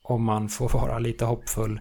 [0.03, 1.79] om man får vara lite hoppfull,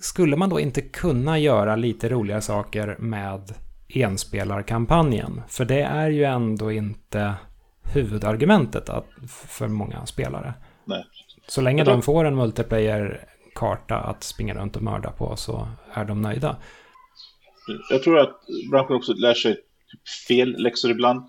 [0.00, 3.54] skulle man då inte kunna göra lite roliga saker med
[3.88, 5.42] enspelarkampanjen?
[5.48, 7.34] För det är ju ändå inte
[7.82, 9.06] huvudargumentet att,
[9.48, 10.54] för många spelare.
[10.84, 11.04] Nej.
[11.46, 16.22] Så länge de får en multiplayer-karta att springa runt och mörda på så är de
[16.22, 16.56] nöjda.
[17.90, 18.40] Jag tror att
[18.70, 21.22] branschen också lär sig typ fel läxor ibland.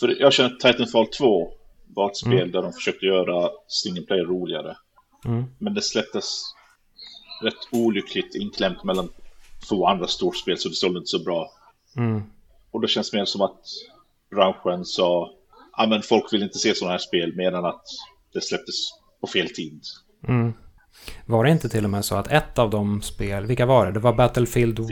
[0.00, 1.52] För jag känner att Titanfall 2
[1.94, 2.50] var ett spel mm.
[2.50, 4.76] där de försökte göra single player roligare.
[5.24, 5.44] Mm.
[5.58, 6.44] Men det släpptes
[7.42, 9.08] rätt olyckligt inklämt mellan
[9.68, 11.50] två andra storspel så det sålde inte så bra.
[11.96, 12.22] Mm.
[12.70, 13.60] Och det känns mer som att
[14.30, 15.30] branschen sa
[15.76, 17.82] ja men folk vill inte se sådana här spel medan att
[18.32, 18.74] det släpptes
[19.20, 19.82] på fel tid.
[20.28, 20.52] Mm.
[21.26, 23.92] Var det inte till och med så att ett av de spel, vilka var det?
[23.92, 24.86] Det var Battlefield 1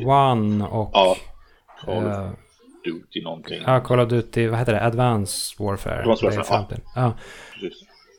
[0.71, 0.91] och...
[0.93, 1.17] Ja.
[1.85, 2.31] Call uh,
[2.85, 3.63] Duty någonting.
[3.67, 4.81] Ja, Call of Duty, vad heter det?
[4.81, 6.01] Advanced Warfare.
[6.01, 6.81] Advanced Warfare, ja.
[6.95, 7.13] ja.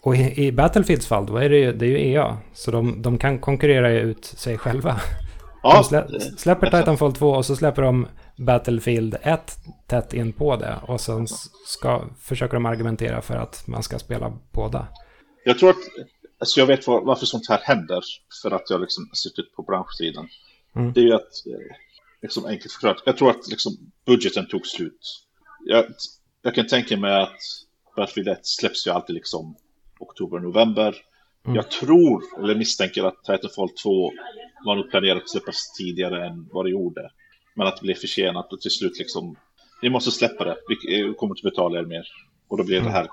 [0.04, 2.38] Och i, i Battlefields fall, då är det ju, det är ju EA.
[2.54, 5.02] Så de, de kan konkurrera ut sig själva.
[5.63, 10.56] Ja, de slä, släpper Titanfall 2 och så släpper de Battlefield 1 tätt in på
[10.56, 10.80] det.
[10.82, 11.28] Och sen
[11.65, 14.88] ska, försöker de argumentera för att man ska spela båda.
[15.45, 15.76] Jag tror att,
[16.39, 18.02] alltså jag vet var, varför sånt här händer.
[18.41, 20.28] För att jag liksom suttit på branschsidan.
[20.76, 20.93] Mm.
[20.93, 21.76] Det är ju att, eh,
[22.24, 23.74] liksom enkelt förklarat, jag tror att liksom
[24.06, 25.26] budgeten tog slut.
[25.66, 25.86] Jag,
[26.42, 27.38] jag kan tänka mig att
[27.96, 29.56] Battlefield 1 släpps ju alltid liksom
[30.00, 30.96] oktober, november.
[31.46, 31.56] Mm.
[31.56, 34.12] Jag tror, eller misstänker att Titanfall 2
[34.66, 37.12] var nog planerat att släppas tidigare än vad det gjorde.
[37.56, 39.36] Men att det blev försenat och till slut liksom,
[39.82, 42.08] ni måste släppa det, vi kommer inte betala er mer.
[42.48, 42.92] Och då blev mm.
[42.92, 43.08] det här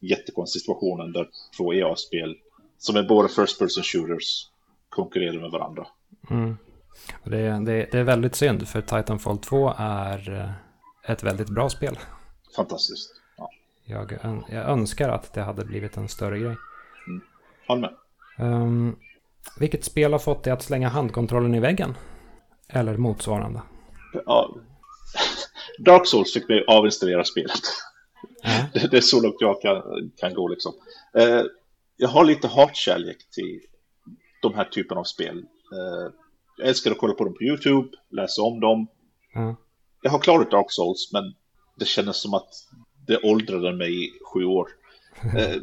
[0.00, 2.36] jättekonstiga situationen där två EA-spel
[2.78, 4.46] som är båda first person shooters
[4.88, 5.86] konkurrerar med varandra.
[6.30, 6.56] Mm.
[7.24, 11.98] Det, det, det, är väldigt synd för Titanfall 2 är eh, ett väldigt bra spel.
[12.56, 13.14] Fantastiskt.
[13.36, 13.50] Ja.
[13.84, 16.56] Jag, jag önskar att det hade blivit en större grej.
[17.06, 17.22] Mm.
[17.66, 17.94] Håll med.
[18.38, 18.96] Um,
[19.58, 21.94] vilket spel har fått dig att slänga handkontrollen i väggen?
[22.68, 23.62] Eller motsvarande?
[24.26, 24.56] Ja.
[25.78, 27.62] Dark Souls fick mig avinstallera spelet.
[28.44, 28.66] Mm.
[28.72, 29.82] Det, det, är så långt jag kan,
[30.16, 30.72] kan gå liksom.
[31.18, 31.42] Uh,
[31.96, 33.60] jag har lite hatkärlek till
[34.42, 35.36] de här typen av spel.
[35.36, 36.10] Uh,
[36.58, 38.86] jag älskar att kolla på dem på YouTube, läsa om dem.
[39.34, 39.54] Mm.
[40.02, 41.34] Jag har klarat Dark Souls, men
[41.76, 42.48] det kändes som att
[43.06, 44.68] det åldrade mig i sju år.
[45.24, 45.56] uh,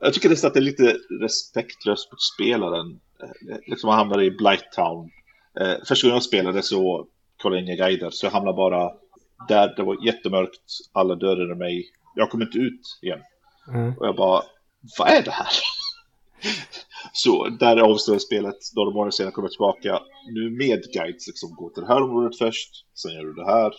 [0.00, 3.00] jag tycker nästan att det är lite respektlöst mot spelaren.
[3.22, 5.10] Eh, liksom man hamnar i Blight Town.
[5.60, 7.06] Eh, första gången jag spelade så
[7.42, 8.92] kollade jag inga guider, så jag hamnade bara
[9.48, 10.62] där det var jättemörkt,
[10.92, 11.90] alla dödade mig.
[12.14, 13.20] Jag kom inte ut igen.
[13.68, 13.98] Mm.
[13.98, 14.42] Och jag bara,
[14.98, 15.48] vad är det här?
[17.12, 20.00] så där avslöjade spelet, några månader senare kommer tillbaka,
[20.34, 23.72] nu med guides, liksom gå till det här området först, sen gör du det här.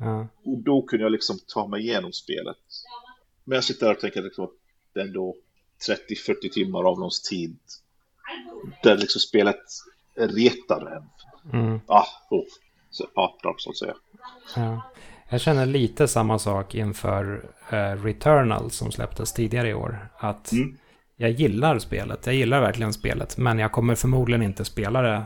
[0.00, 0.26] Mm.
[0.44, 2.56] Och då kunde jag liksom ta mig igenom spelet.
[3.44, 4.50] Men jag sitter där och tänker liksom att
[4.94, 5.34] det ändå
[5.88, 7.58] 30-40 timmar av någons tid.
[8.82, 9.62] Där liksom spelet
[10.14, 11.04] retar en.
[11.60, 11.80] Mm.
[11.86, 12.44] Ah, oh.
[12.90, 13.94] Så, ja, bra så att säga.
[14.56, 14.82] Ja.
[15.28, 20.08] Jag känner lite samma sak inför uh, Returnal som släpptes tidigare i år.
[20.18, 20.76] Att mm.
[21.16, 25.24] Jag gillar spelet, jag gillar verkligen spelet, men jag kommer förmodligen inte spela det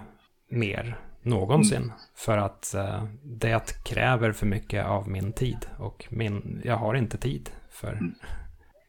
[0.48, 1.76] mer någonsin.
[1.76, 1.92] Mm.
[2.16, 5.66] För att uh, det kräver för mycket av min tid.
[5.78, 8.14] Och min, jag har inte tid för mm.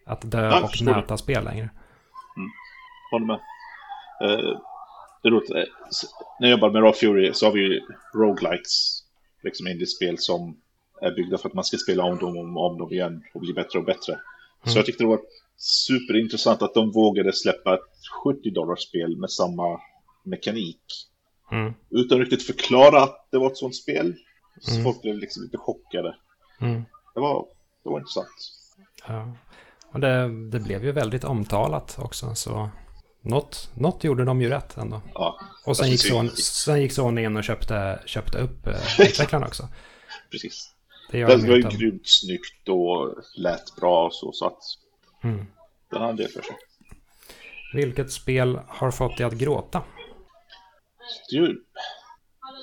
[0.06, 1.70] Att dö ja, och nöta spel längre.
[2.38, 2.50] Mm.
[3.12, 3.40] Håller med.
[4.24, 4.60] Uh,
[5.24, 5.52] det är roligt.
[5.52, 5.64] Eh,
[6.40, 7.82] när jag jobbar med Raw Fury så har vi ju
[8.14, 9.04] roguelikes.
[9.44, 10.58] Liksom indie-spel som
[11.02, 13.54] är byggda för att man ska spela om dem och om dem igen och bli
[13.54, 14.14] bättre och bättre.
[14.14, 14.24] Mm.
[14.64, 15.20] Så jag tyckte det var
[15.64, 17.82] superintressant att de vågade släppa ett
[18.24, 19.80] 70 dollars spel med samma
[20.24, 20.82] mekanik.
[21.52, 21.74] Mm.
[21.90, 24.16] Utan riktigt förklara att det var ett sånt spel.
[24.62, 24.84] Så Mm.
[24.84, 26.16] folk blev liksom lite chockade.
[26.62, 26.84] Mm.
[27.14, 27.46] Det var,
[27.84, 28.28] det var intressant.
[29.08, 29.36] Ja.
[29.94, 32.70] Och det, det blev ju väldigt omtalat också, så
[33.22, 35.02] något, något gjorde de ju rätt ändå.
[35.14, 39.00] Ja, Och sen Fast gick, Sony, sen gick Sony in och köpte, köpte upp eh,
[39.02, 39.68] utvecklarna också.
[40.32, 40.72] precis.
[41.12, 41.72] Det Det de var ju ju utan...
[41.72, 44.60] grymt snyggt och lät bra och så, så att
[45.24, 45.46] Mm.
[45.92, 46.56] den hade det för sig.
[47.74, 49.84] Vilket spel har fått dig att gråta?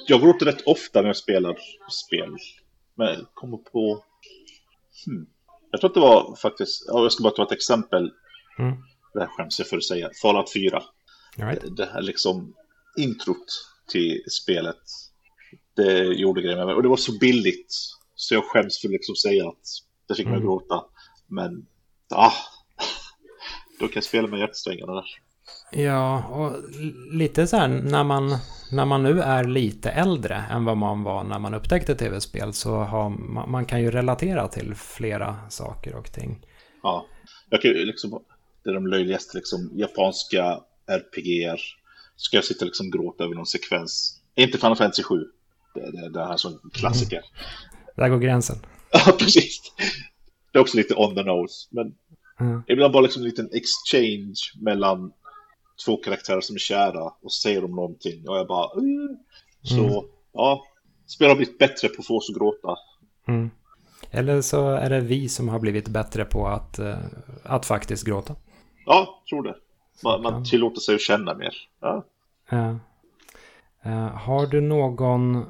[0.06, 1.56] Jag gråter rätt ofta när jag spelar
[2.06, 2.36] spel.
[2.94, 4.04] Men jag kommer på...
[5.06, 5.26] Hmm.
[5.70, 6.84] Jag tror att det var faktiskt...
[6.88, 8.10] Ja, jag ska bara ta ett exempel.
[8.58, 8.76] Mm.
[9.12, 10.10] Det här skäms jag för att säga.
[10.22, 10.76] Fallout 4.
[10.76, 11.76] All right.
[11.76, 12.54] Det här liksom
[12.98, 13.46] introt
[13.92, 14.82] till spelet.
[15.76, 16.74] Det gjorde grejer med mig.
[16.74, 17.74] Och det var så billigt.
[18.14, 19.62] Så jag skäms för att liksom säga att
[20.08, 20.46] det fick mig att Mm.
[20.48, 20.84] gråta.
[21.26, 21.66] Men...
[22.10, 22.32] Ah,
[23.80, 25.04] då kan jag spela med hjärtsträngarna där.
[25.72, 26.52] Ja, och
[27.12, 28.36] lite så här när man,
[28.72, 32.76] när man nu är lite äldre än vad man var när man upptäckte tv-spel så
[32.76, 36.46] har man, man kan ju relatera till flera saker och ting.
[36.82, 37.06] Ja,
[37.50, 38.22] jag kan ju liksom,
[38.64, 41.60] det är de löjligaste liksom, japanska RPGer.
[42.16, 44.20] Ska jag sitta och liksom gråta över någon sekvens?
[44.34, 45.14] Inte Final Fantasy 7.
[45.74, 47.22] Det, det, det här som en klassiker.
[47.96, 48.56] Där går gränsen.
[48.90, 49.60] Ja, precis.
[50.52, 51.68] Det är också lite on the nose.
[51.70, 51.94] Men
[52.40, 52.62] Mm.
[52.66, 55.12] ibland bara liksom en liten exchange mellan
[55.84, 58.28] två karaktärer som är kära och säger de någonting.
[58.28, 58.64] Och jag bara...
[58.66, 59.16] "Uh."
[59.62, 60.04] Så, Mm.
[60.32, 60.64] ja.
[61.06, 62.76] Spel har blivit bättre på att få oss att gråta.
[63.28, 63.50] Mm.
[64.10, 66.98] Eller så är det vi som har blivit bättre på att, eh,
[67.42, 68.36] att faktiskt gråta.
[68.86, 69.54] Ja, tror det.
[70.04, 70.30] Man, Ja.
[70.30, 71.54] man tillåter sig att känna mer.
[71.80, 72.04] Ja.
[72.50, 72.76] Eh,
[73.84, 75.44] eh, har du någon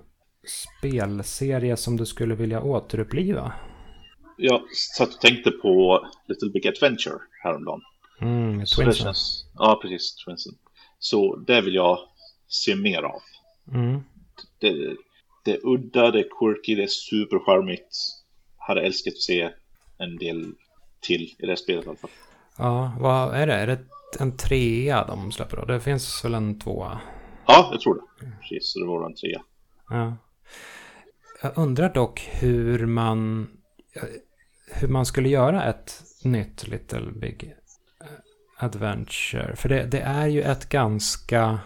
[0.78, 3.52] spelserie som du skulle vilja återuppliva?
[4.38, 7.80] Jag satt och tänkte på Little Big Adventure häromdagen.
[8.20, 9.14] Mm, Twinsen.
[9.54, 10.14] ja, precis.
[10.14, 10.52] Twinsen.
[10.98, 11.98] Så det vill jag
[12.48, 13.22] se mer av.
[13.74, 14.00] Mm.
[14.58, 14.96] Det,
[15.44, 17.96] det är udda, det är quirky, det är supercharmigt.
[18.56, 19.50] Hade älskat att se
[19.98, 20.54] en del
[21.00, 22.10] till i det spelet i alla fall.
[22.58, 23.54] Ja, vad är det?
[23.54, 23.78] Är det
[24.20, 25.64] en trea de släpper då?
[25.64, 27.00] Det finns väl en tvåa?
[27.46, 28.26] Ja, jag tror det.
[28.40, 29.42] Precis, så det var en trea.
[29.88, 30.16] Ja.
[31.42, 33.48] Jag undrar dock hur man
[34.70, 37.54] hur man skulle göra ett nytt Little Big
[38.58, 39.56] Adventure.
[39.56, 41.58] För det, det är ju ett ganska,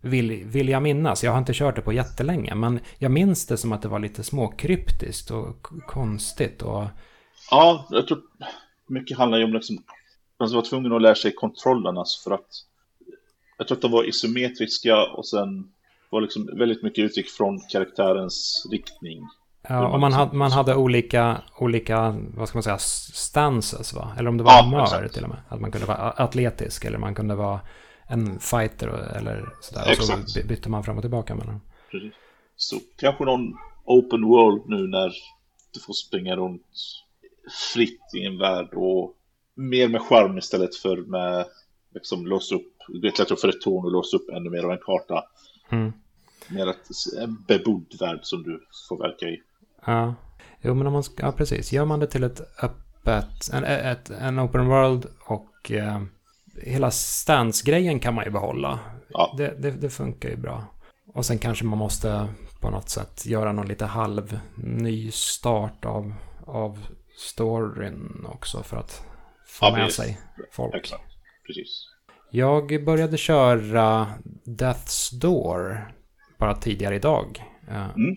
[0.00, 3.56] vill, vill jag minnas, jag har inte kört det på jättelänge, men jag minns det
[3.56, 6.84] som att det var lite småkryptiskt och konstigt och
[7.50, 8.22] Ja, jag tror
[8.86, 9.82] mycket handlar ju om liksom,
[10.38, 12.48] man var tvungen att lära sig kontrollerna för att
[13.58, 15.72] jag tror att de var isometriska och sen
[16.10, 19.28] var liksom väldigt mycket utgick från karaktärens riktning.
[19.68, 24.12] Ja, och man hade, man hade olika, olika, vad ska man säga, stances va?
[24.18, 25.14] Eller om det var Ja, humör exakt.
[25.14, 25.38] till och med.
[25.48, 27.60] Att man kunde vara atletisk eller man kunde vara
[28.06, 29.80] en fighter eller sådär.
[29.98, 30.34] Och så Exakt.
[30.34, 31.60] by- bytte man fram och tillbaka mellan dem.
[31.90, 32.14] Precis.
[32.56, 35.12] Så kanske någon open world nu när
[35.74, 36.66] du får springa runt
[37.74, 39.14] fritt i en värld och
[39.54, 41.46] mer med charm istället för med
[41.94, 44.78] liksom låsa upp, är lättare för ett torn och låsa upp ännu mer av en
[44.78, 45.24] karta.
[45.70, 45.92] Mm.
[46.48, 46.88] Mer ett,
[47.22, 49.42] en bebodd värld som du får verka i.
[49.84, 50.14] Ja.
[50.60, 51.72] Jo, men om man ska, ja precis.
[51.72, 56.00] Gör man det till ett öppet, en, ett, en open world och eh,
[56.62, 58.80] hela stance-grejen kan man ju behålla.
[59.08, 59.34] Ja.
[59.38, 60.64] Det, det, det funkar ju bra.
[61.14, 62.28] Och sen kanske man måste
[62.60, 66.14] på något sätt göra någon lite halv ny start av,
[66.46, 66.78] av
[67.16, 69.04] storyn också för att
[69.46, 69.96] få Ja, med precis.
[69.96, 70.20] sig
[70.52, 70.74] folk.
[70.74, 71.02] Exakt.
[71.46, 71.88] Precis.
[72.30, 74.06] Jag började köra
[74.44, 75.92] Death's Door
[76.38, 77.44] bara tidigare idag.
[77.68, 78.16] Eh, Mm.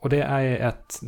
[0.00, 1.00] Och det är ett,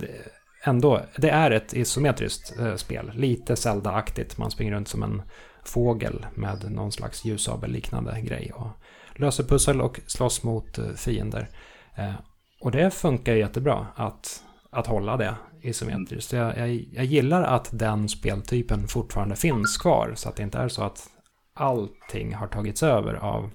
[0.65, 3.13] ändå, det är ett isometriskt eh, spel.
[3.15, 4.39] Lite Zelda-aktigt.
[4.39, 5.23] Man springer runt som en
[5.65, 8.53] fågel med någon slags ljusabel-liknande grej.
[8.55, 8.69] Och
[9.17, 11.49] löser pussel och slåss mot eh, fiender.
[11.97, 12.15] Eh,
[12.61, 16.33] och det funkar jättebra att, att hålla det isometriskt.
[16.33, 20.13] Jag, jag, jag gillar att den speltypen fortfarande finns kvar.
[20.15, 21.09] Så att det inte är så att
[21.55, 23.51] allting har tagits över av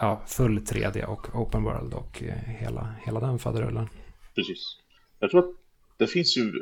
[0.00, 3.88] ja, full 3D och open world och eh, hela, hela den faderullen.
[4.34, 4.76] Precis.
[5.18, 5.54] Jag tror att
[5.98, 6.52] det finns ju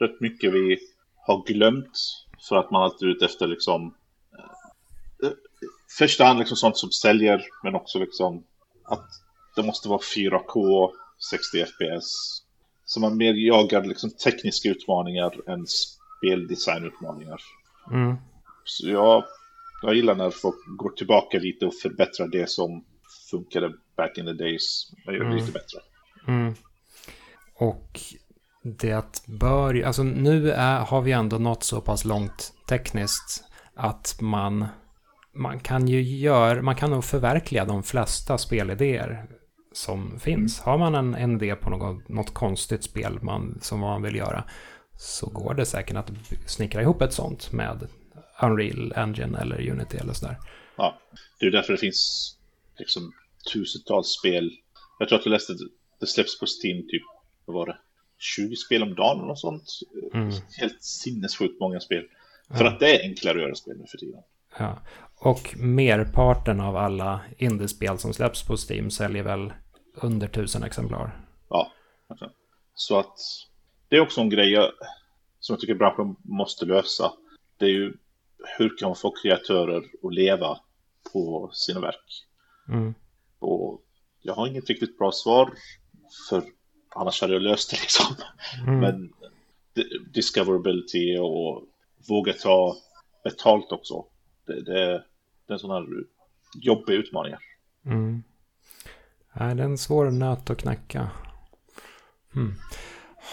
[0.00, 0.78] rätt mycket vi
[1.26, 1.98] har glömt
[2.48, 3.94] för att man alltid är ute efter liksom
[5.22, 5.30] eh,
[5.98, 8.44] första hand liksom sånt som säljer men också liksom
[8.84, 9.08] att
[9.56, 10.90] det måste vara 4K
[11.30, 12.06] 60 FPS.
[12.84, 17.40] Så man mer jagar liksom tekniska utmaningar än speldesignutmaningar.
[17.90, 18.16] Mm.
[18.64, 19.24] Så jag,
[19.82, 22.84] jag gillar när folk går tillbaka lite och förbättrar det som
[23.30, 24.92] funkade back in the days.
[25.06, 25.38] Man gör det Mm.
[25.38, 25.78] lite bättre.
[26.28, 26.54] Mm.
[27.60, 28.00] Och
[28.62, 33.44] det bör alltså nu är, har vi ändå nått så pass långt tekniskt
[33.74, 34.66] att man,
[35.34, 39.26] man kan ju göra, man kan nog förverkliga de flesta spelidéer
[39.72, 40.60] som finns.
[40.60, 44.44] Har man en, en idé på något, något konstigt spel man, som man vill göra
[44.98, 46.10] så går det säkert att
[46.46, 47.88] snickra ihop ett sånt med
[48.42, 50.36] Unreal Engine eller Unity eller sådär.
[50.76, 51.00] Ja,
[51.40, 52.32] det är därför det finns
[52.78, 53.12] liksom
[53.52, 54.50] tusentals spel.
[54.98, 55.58] Jag tror att jag läste att
[56.00, 57.02] det släpps på Steam typ,
[57.44, 57.78] vad var det,
[58.18, 59.64] 20 spel om dagen något sånt.
[60.14, 60.30] Mm.
[60.58, 62.04] Helt sinnessjukt många spel.
[62.56, 62.70] För ja.
[62.70, 64.22] att det är enklare att göra spel nu för tiden.
[64.58, 64.78] Ja,
[65.16, 69.52] och merparten av alla indiespel som släpps på Steam säljer väl
[69.94, 71.20] under tusen exemplar.
[71.48, 71.72] Ja,
[72.74, 73.16] så att
[73.88, 74.56] det är också en grej
[75.40, 77.12] som jag tycker branschen måste lösa.
[77.58, 77.94] Det är ju
[78.58, 80.58] hur kan man få kreatörer att leva
[81.12, 82.26] på sina verk?
[82.68, 82.94] Mm.
[83.38, 83.82] Och
[84.22, 85.52] jag har inget riktigt bra svar,
[86.28, 86.42] för
[86.94, 88.16] annars hade jag löst det liksom.
[88.66, 88.80] Mm.
[88.80, 89.12] Men
[90.14, 91.62] discoverability och
[92.08, 92.76] våga ta
[93.24, 94.04] betalt också.
[94.46, 95.04] Det, det,
[95.46, 95.86] det är en sån här
[96.54, 97.34] jobbig utmaning.
[97.86, 98.22] Mm.
[99.32, 101.10] Nej, det är en svår nöt att knäcka.
[102.34, 102.54] Mm.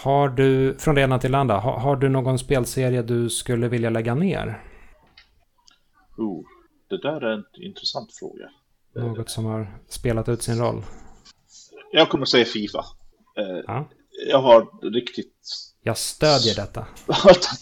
[0.02, 3.68] Har du, från det ena till det andra, har, har, du någon spelserie du skulle
[3.68, 4.62] vilja lägga ner?
[6.16, 6.44] Oh,
[6.88, 8.50] det där är en intressant fråga.
[8.94, 10.82] Något som har spelat ut sin roll?
[11.92, 12.84] Jag kommer säga Fifa.
[13.38, 13.88] Eh, ja.
[14.28, 15.34] Jag har riktigt...
[15.82, 16.86] Jag stödjer detta.
[17.06, 17.60] Tack.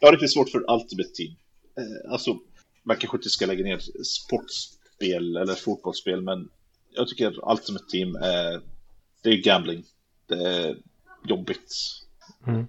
[0.00, 1.36] Jag har riktigt svårt för Ultimate Team.
[1.78, 2.38] Eh, alltså,
[2.82, 6.48] man kanske inte ska lägga ner sportspel eller fotbollsspel, men
[6.94, 8.60] jag tycker Ultimate Team är...
[9.22, 9.84] Det är gambling.
[10.26, 10.76] Det är
[11.24, 11.74] jobbigt.
[12.46, 12.66] Mm.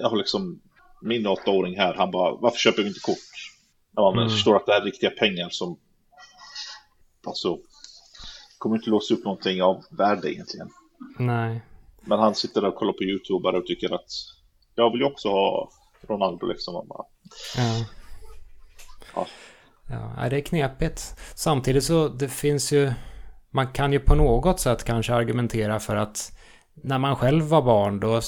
[0.00, 0.60] Jag har liksom...
[1.02, 3.16] Min åttaåring här, han bara, varför köper vi inte kort?
[3.96, 4.30] När man mm.
[4.30, 5.78] förstår att det är riktiga pengar som...
[7.26, 7.58] Alltså...
[8.58, 10.70] Kommer inte låsa upp någonting av värde egentligen.
[11.18, 11.62] Nej.
[12.00, 14.10] Men han sitter där och kollar på YouTube och tycker att
[14.74, 15.70] jag vill ju också ha
[16.08, 16.88] Ronaldo liksom.
[16.88, 17.04] Bara,
[17.56, 17.86] ja.
[19.14, 19.26] ja.
[20.16, 21.14] Ja, det är knepigt.
[21.34, 22.92] Samtidigt så det finns ju,
[23.50, 26.38] man kan ju på något sätt kanske argumentera för att
[26.74, 28.20] när man själv var barn då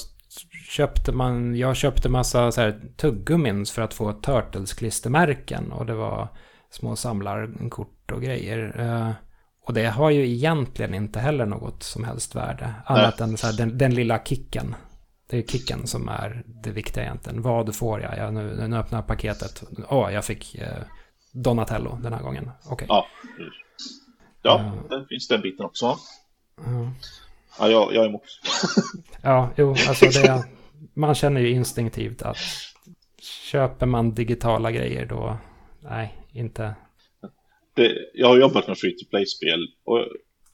[0.69, 6.27] köpte man, jag köpte massa så här tuggummin för att få Turtles-klistermärken och det var
[6.69, 8.75] små samlarkort och grejer.
[9.65, 12.73] Och det har ju egentligen inte heller något som helst värde.
[12.85, 13.29] Annat Nej.
[13.29, 14.75] än så här, den, den, lilla kicken.
[15.29, 17.41] Det är kicken som är det viktiga egentligen.
[17.41, 18.17] Vad får jag?
[18.17, 19.63] jag nu, nu öppnar jag paketet.
[19.89, 20.83] Åh, oh, jag fick eh,
[21.31, 22.51] Donatello den här gången.
[22.65, 22.71] Okej.
[22.73, 22.87] Okay.
[22.87, 23.07] Ja,
[24.41, 25.97] ja uh, där finns den biten också.
[26.67, 26.89] Uh.
[27.59, 28.23] Ja, jag, jag är emot.
[29.21, 30.45] ja, jo, alltså det...
[30.93, 32.37] Man känner ju instinktivt att
[33.51, 35.37] köper man digitala grejer då...
[35.79, 36.75] Nej, inte
[37.73, 40.07] det, jag har jobbat med free to play-spel och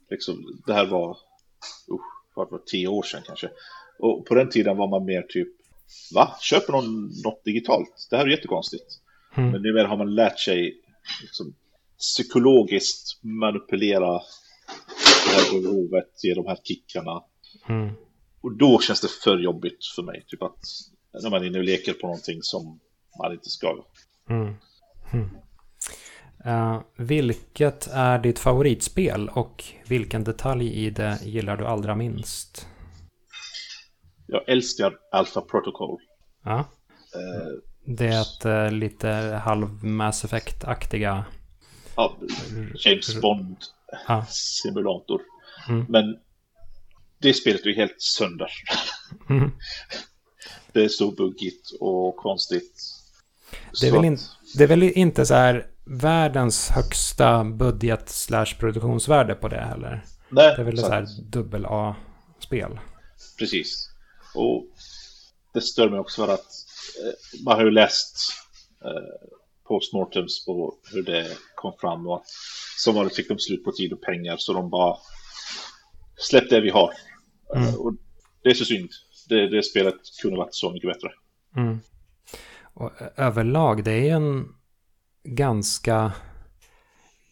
[0.09, 1.99] liksom, det här var, uh,
[2.35, 3.49] var, var tio år sedan kanske.
[3.99, 5.47] Och på den tiden var man mer typ,
[6.13, 6.35] va?
[6.41, 8.07] Köper någon något digitalt?
[8.09, 8.85] Det här är jättekonstigt.
[9.37, 9.51] Mm.
[9.51, 10.81] Men numera har man lärt sig
[11.21, 11.55] liksom,
[11.97, 14.21] psykologiskt manipulera
[15.27, 17.23] det här behovet, ge de här kickarna.
[17.69, 17.95] Mm.
[18.41, 20.23] Och då känns det för jobbigt för mig.
[20.27, 20.59] Typ att
[21.23, 22.79] när man är inne och leker på någonting som
[23.23, 23.85] man inte ska.
[24.29, 24.55] Mm.
[25.13, 25.29] Mm.
[26.45, 32.67] Uh, vilket är ditt favoritspel och vilken detalj i det gillar du allra minst?
[34.27, 35.99] Jag älskar Alpha Protocol.
[36.43, 36.59] Ja.
[36.59, 36.65] Uh,
[37.85, 39.07] det är ett uh, lite
[39.43, 41.25] halv Mass Effect-aktiga...
[41.95, 42.17] Ja,
[42.85, 45.21] James Bond-simulator.
[45.69, 45.85] Mm.
[45.89, 46.19] Men
[47.21, 48.51] det spelet är helt sönder.
[49.29, 49.51] Mm.
[50.71, 52.73] det är så buggigt och konstigt.
[53.81, 54.17] Det är, väl in,
[54.57, 60.05] det är väl inte så här världens högsta budget slash produktionsvärde på det heller.
[60.29, 62.79] Nej, det är väl ett så här dubbel A-spel.
[63.39, 63.89] Precis.
[64.35, 64.65] Och
[65.53, 66.47] det stör mig också för att
[67.03, 68.17] eh, man har ju läst
[68.85, 69.29] eh,
[69.67, 72.23] postmortems på hur det kom fram och
[72.77, 74.97] som vanligt fick de slut på tid och pengar så de bara
[76.15, 76.93] släpp det vi har.
[77.55, 77.67] Mm.
[77.67, 77.93] Eh, och
[78.43, 78.89] det är så synd.
[79.29, 81.09] Det, det spelet kunde varit så mycket bättre.
[81.55, 81.79] Mm.
[82.73, 84.58] Och överlag, det är ju en
[85.23, 86.11] ganska,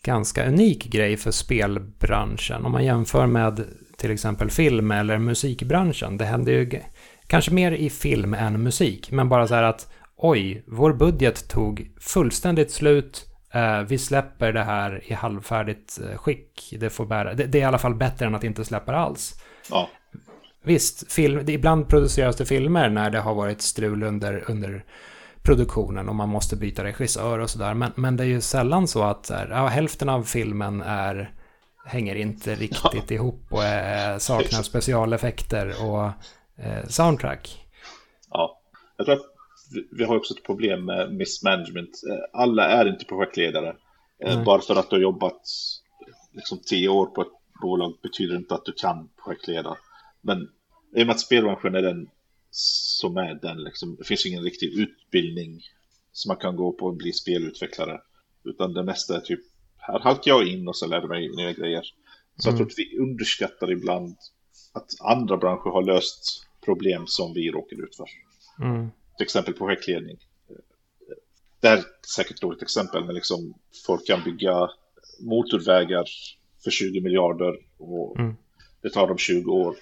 [0.03, 2.65] ganska unik grej för spelbranschen.
[2.65, 3.65] Om man jämför med
[3.97, 6.17] till exempel film eller musikbranschen.
[6.17, 6.81] Det händer ju
[7.27, 11.91] kanske mer i film än musik, men bara så här att oj, vår budget tog
[11.99, 13.25] fullständigt slut.
[13.53, 16.73] Eh, vi släpper det här i halvfärdigt eh, skick.
[16.79, 17.33] Det, får bära.
[17.33, 19.41] Det, det är i alla fall bättre än att inte släppa det alls.
[19.69, 19.89] Ja.
[20.63, 24.85] Visst, film, ibland produceras det filmer när det har varit strul under, under
[25.43, 27.73] produktionen och man måste byta regissör och sådär.
[27.73, 31.31] Men, men det är ju sällan så att ja, hälften av filmen är,
[31.85, 33.15] hänger inte riktigt ja.
[33.15, 36.05] ihop och är, saknar specialeffekter och
[36.63, 37.67] eh, soundtrack.
[38.29, 38.61] Ja,
[38.97, 39.25] jag tror att
[39.91, 41.89] vi har också ett problem med missmanagement.
[42.33, 43.75] Alla är inte projektledare.
[44.25, 44.43] Mm.
[44.43, 45.41] Bara för att du har jobbat
[46.31, 49.77] liksom tio år på ett bolag betyder inte att du kan projektleda.
[50.21, 50.49] Men
[50.95, 52.09] i och med att spelbranschen är den
[52.58, 55.62] som är den, liksom, det finns ingen riktig utbildning
[56.12, 58.01] som man kan gå på och bli spelutvecklare.
[58.43, 59.39] Utan det mesta är typ,
[59.78, 61.84] här halkar jag in och så lär mig nya grejer.
[62.38, 62.51] Så mm.
[62.51, 64.18] jag tror att vi underskattar ibland
[64.74, 68.08] att andra branscher har löst problem som vi råkar ut för.
[68.66, 68.89] Mm.
[69.18, 70.18] Till exempel projektledning.
[71.60, 71.84] Det här är
[72.16, 73.53] säkert ett dåligt exempel, men liksom
[73.86, 74.70] folk kan bygga
[75.20, 76.05] motorvägar
[76.64, 78.36] för 20 miljarder och mm.
[78.82, 79.76] det tar dem 20 år.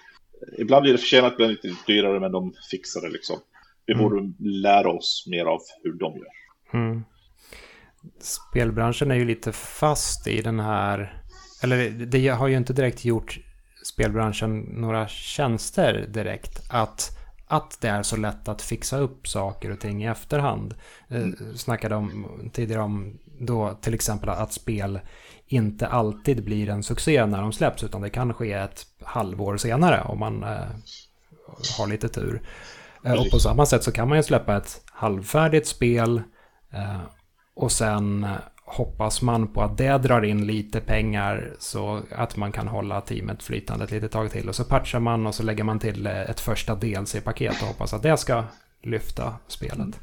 [0.57, 3.39] Ibland blir det förtjänat, ibland lite dyrare, men de fixar det liksom.
[3.85, 4.03] Vi mm.
[4.03, 6.27] borde lära oss mer av hur de gör.
[6.73, 7.03] Mm.
[8.19, 11.23] Spelbranschen är ju lite fast i den här,
[11.63, 13.39] eller det har ju inte direkt gjort
[13.85, 16.61] spelbranschen några tjänster direkt.
[16.69, 17.17] Att,
[17.47, 20.75] att det är så lätt att fixa upp saker och ting i efterhand.
[21.07, 21.57] Eh, mm.
[21.57, 24.99] Snackade om tidigare om då till exempel att spel
[25.47, 30.01] inte alltid blir en succé när de släpps utan det kan ske ett halvår senare
[30.01, 30.67] om man eh,
[31.77, 32.41] har lite tur.
[33.03, 36.21] Eh, och på samma sätt så kan man ju släppa ett halvfärdigt spel
[36.71, 37.01] eh,
[37.55, 38.31] och sen eh,
[38.65, 43.43] hoppas man på att det drar in lite pengar så att man kan hålla teamet
[43.43, 44.49] flytande ett litet tag till.
[44.49, 47.93] Och så patchar man och så lägger man till eh, ett första DLC-paket och hoppas
[47.93, 48.43] att det ska
[48.83, 49.77] lyfta spelet.
[49.77, 49.93] Mm.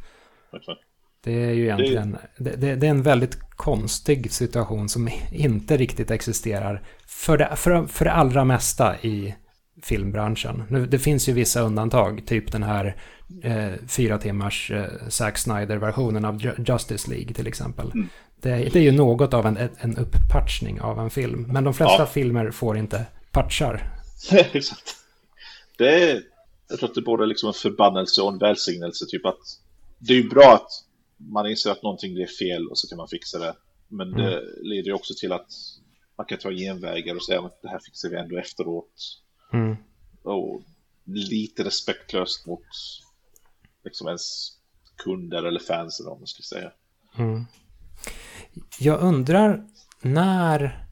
[1.25, 6.11] Det är ju egentligen det, det, det, är en väldigt konstig situation som inte riktigt
[6.11, 9.35] existerar för det, för, för det allra mesta i
[9.83, 10.62] filmbranschen.
[10.70, 12.97] Nu, det finns ju vissa undantag, typ den här
[13.43, 17.91] eh, fyra timmars eh, Zack Snyder-versionen av Justice League till exempel.
[17.91, 18.09] Mm.
[18.41, 21.99] Det, det, är ju något av en, en upppatchning av en film, men de flesta
[21.99, 22.07] ja.
[22.07, 23.91] filmer får inte patchar.
[24.53, 24.97] Exakt.
[25.79, 26.23] Det är,
[26.68, 29.39] jag tror att det är både liksom en förbannelse och en välsignelse, typ att
[29.99, 30.82] det är ju bra att
[31.29, 33.57] man inser att någonting är fel och så kan man fixa det.
[33.89, 34.20] Men mm.
[34.20, 35.49] det leder ju också till att
[36.16, 39.23] man kan ta genvägar och säga att det här fixar vi ändå efteråt.
[39.53, 39.77] Mm.
[40.23, 40.62] Och
[41.05, 42.64] lite respektlöst mot
[43.85, 44.53] liksom ens
[45.05, 46.73] kunder eller fans eller vad man ska säga.
[47.18, 47.45] Mm.
[48.79, 49.66] Jag undrar
[50.03, 50.87] när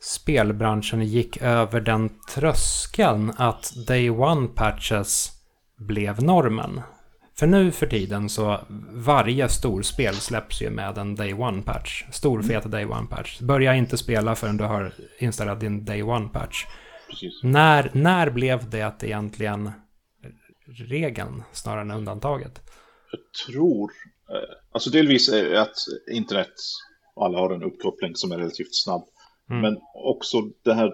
[0.00, 5.30] spelbranschen gick över den tröskeln att Day One-patches
[5.76, 6.80] blev normen.
[7.34, 8.60] För nu för tiden så
[8.90, 12.04] varje storspel släpps ju med en Day One-patch.
[12.12, 12.48] Stor mm.
[12.48, 13.40] fet Day One-patch.
[13.40, 16.66] Börja inte spela förrän du har installerat din Day One-patch.
[17.42, 19.70] När, när blev det egentligen
[20.66, 22.60] regeln snarare än undantaget?
[23.10, 23.90] Jag tror,
[24.30, 25.74] eh, alltså delvis är att
[26.12, 26.54] internet,
[27.16, 29.04] alla har en uppkoppling som är relativt snabb.
[29.50, 29.62] Mm.
[29.62, 30.92] Men också den här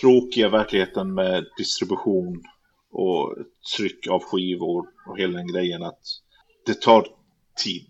[0.00, 2.42] tråkiga verkligheten med distribution
[2.90, 3.36] och
[3.76, 6.00] tryck av skivor och hela den grejen att
[6.66, 7.06] det tar
[7.64, 7.88] tid.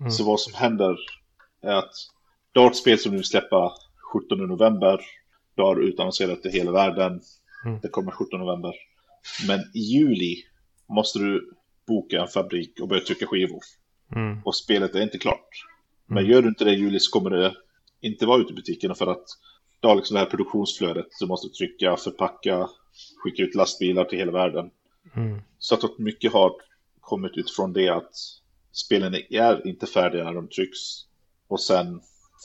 [0.00, 0.10] Mm.
[0.10, 0.96] Så vad som händer
[1.62, 1.92] är att
[2.52, 3.72] du har ett spel som du vill släppa
[4.12, 5.00] 17 november.
[5.56, 7.20] Du har utannonserat det hela världen.
[7.66, 7.80] Mm.
[7.82, 8.74] Det kommer 17 november.
[9.46, 10.36] Men i juli
[10.88, 11.50] måste du
[11.86, 13.60] boka en fabrik och börja trycka skivor.
[14.16, 14.42] Mm.
[14.44, 15.48] Och spelet är inte klart.
[16.06, 16.30] Men mm.
[16.30, 17.54] gör du inte det i juli så kommer det
[18.00, 19.24] inte vara ute i butikerna för att
[19.82, 21.06] du har liksom det här produktionsflödet.
[21.20, 22.68] Du måste trycka, förpacka,
[23.22, 24.70] skicka ut lastbilar till hela världen.
[25.16, 25.42] Mm.
[25.58, 26.52] Så att mycket har
[27.00, 28.12] kommit ut från det att
[28.72, 30.78] spelen är inte färdiga när de trycks.
[31.48, 32.00] Och sen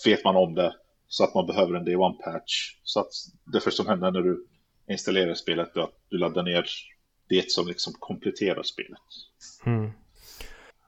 [0.05, 0.75] vet man om det
[1.07, 2.75] så att man behöver en day one patch.
[2.83, 3.11] Så att
[3.45, 4.45] det första som händer när du
[4.89, 6.65] installerar spelet är att du laddar ner
[7.29, 9.01] det som liksom kompletterar spelet.
[9.65, 9.91] Mm.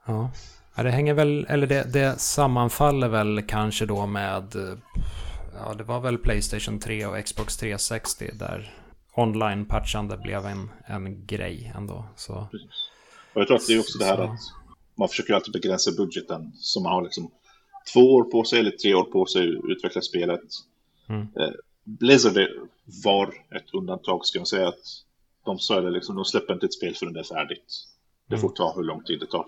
[0.06, 0.32] Ja.
[0.76, 4.56] ja, det hänger väl, eller det, det sammanfaller väl kanske då med,
[5.66, 8.74] ja det var väl Playstation 3 och Xbox 360 där
[9.14, 12.05] online-patchande blev en, en grej ändå.
[12.16, 12.34] Så.
[13.34, 14.39] Och jag tror att det är också det här att
[14.95, 16.51] man försöker alltid begränsa budgeten.
[16.55, 17.32] Så man har liksom
[17.93, 20.41] två år på sig eller tre år på sig att utveckla spelet.
[21.07, 21.22] Mm.
[21.22, 21.53] Eh,
[21.84, 22.47] Blizzard
[23.03, 25.03] var ett undantag ska man säga att
[25.45, 27.86] de sa det liksom, de släpper inte ett spel förrän det är färdigt.
[28.28, 28.55] Det får mm.
[28.55, 29.45] ta hur lång tid det tar.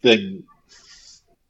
[0.00, 0.46] Den,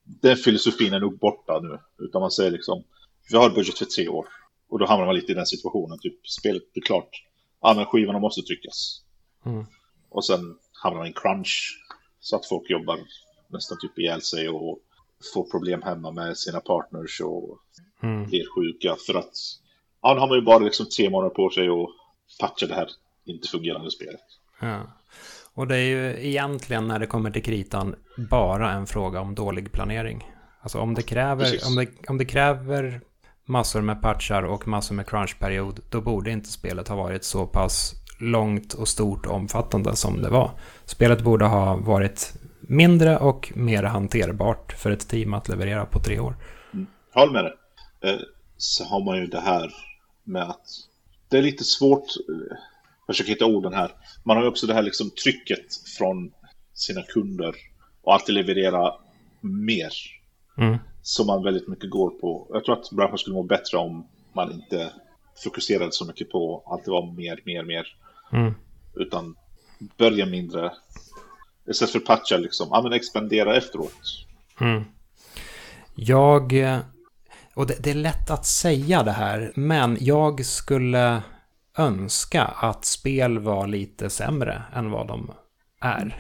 [0.05, 2.85] den filosofin är nog borta nu, utan man säger liksom,
[3.31, 4.27] vi har budget för tre år.
[4.69, 7.25] Och då hamnar man lite i den situationen, typ spelet blir klart
[7.65, 9.03] ja, men skivorna måste tryckas.
[9.47, 9.67] Mm.
[10.09, 11.81] Och sen hamnar man i en crunch.
[12.21, 12.99] Så att folk jobbar
[13.49, 14.79] nästan typ ihjäl sig och
[15.35, 17.59] får problem hemma med sina partners och
[18.03, 18.27] mm.
[18.27, 18.97] blir sjuka.
[19.07, 19.35] För att
[20.03, 21.89] ja, nu har man ju bara liksom tre månader på sig att
[22.41, 22.89] patcha det här
[23.25, 24.21] inte fungerande spelet.
[24.61, 24.83] Ja.
[25.55, 27.95] Och det är ju egentligen när det kommer till kritan
[28.31, 30.25] bara en fråga om dålig planering.
[30.61, 33.01] Alltså om det kräver, om det, om det kräver
[33.45, 37.95] massor med patchar och massor med crunchperiod, då borde inte spelet ha varit så pass
[38.19, 40.51] långt och stort och omfattande som det var.
[40.85, 46.19] Spelet borde ha varit mindre och mer hanterbart för ett team att leverera på tre
[46.19, 46.37] år.
[46.73, 46.87] Mm.
[47.15, 47.55] Håll med dig.
[48.05, 48.21] Eh,
[48.57, 49.75] så har man ju det här
[50.25, 50.67] med att
[51.29, 52.57] det är lite svårt, eh,
[53.07, 53.93] jag försöker hitta orden här.
[54.25, 55.67] Man har ju också det här liksom trycket
[55.99, 56.33] från
[56.75, 57.55] sina kunder
[58.03, 58.93] och alltid leverera
[59.41, 59.93] mer.
[60.57, 60.79] Mm.
[61.03, 62.47] Som man väldigt mycket går på.
[62.53, 64.93] Jag tror att branschen skulle må bättre om man inte
[65.45, 67.97] fokuserade så mycket på att det var mer, mer, mer.
[68.33, 68.55] Mm.
[68.95, 69.37] Utan
[69.97, 70.73] börja mindre.
[71.69, 74.27] Istället för patcha liksom, ja men expandera efteråt.
[74.61, 74.85] Mm.
[75.95, 76.79] Jag, eh,
[77.55, 81.23] och det, det, är lätt att säga det här, men jag skulle
[81.79, 85.31] önska att spel var lite sämre än vad de
[85.81, 86.17] är.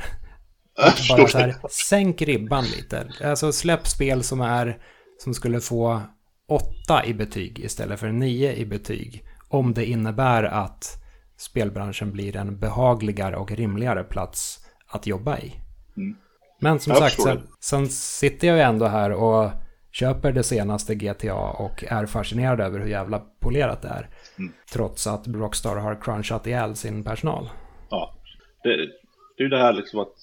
[1.08, 3.08] Bara så här, sänk ribban lite.
[3.24, 4.78] Alltså släpp spel som är,
[5.18, 6.02] som skulle få
[6.48, 9.24] åtta i betyg istället för nio i betyg.
[9.48, 11.04] Om det innebär att
[11.36, 15.52] spelbranschen blir en behagligare och rimligare plats att jobba i.
[15.96, 16.16] Mm.
[16.60, 19.50] Men som sagt, sen, sen, sitter jag ju ändå här och
[19.92, 24.08] köper det senaste GTA och är fascinerad över hur jävla polerat det är.
[24.38, 24.52] Mm.
[24.72, 27.50] Trots att Rockstar har crunchat ihjäl sin personal.
[27.90, 28.14] Ja,
[28.62, 30.14] det, det är ju det här liksom att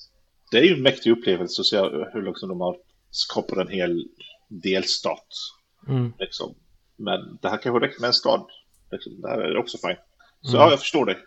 [0.51, 1.77] det är ju en mäktig upplevelse att se
[2.13, 2.77] hur liksom de har
[3.09, 4.07] skapat en hel
[4.49, 5.27] delstat.
[5.87, 6.13] Mm.
[6.19, 6.55] Liksom.
[6.97, 8.45] Men det här kanske räcker med en stad.
[8.91, 9.21] Liksom.
[9.21, 9.99] Det här är också fint.
[10.41, 10.61] Så mm.
[10.61, 11.17] ja, jag förstår dig.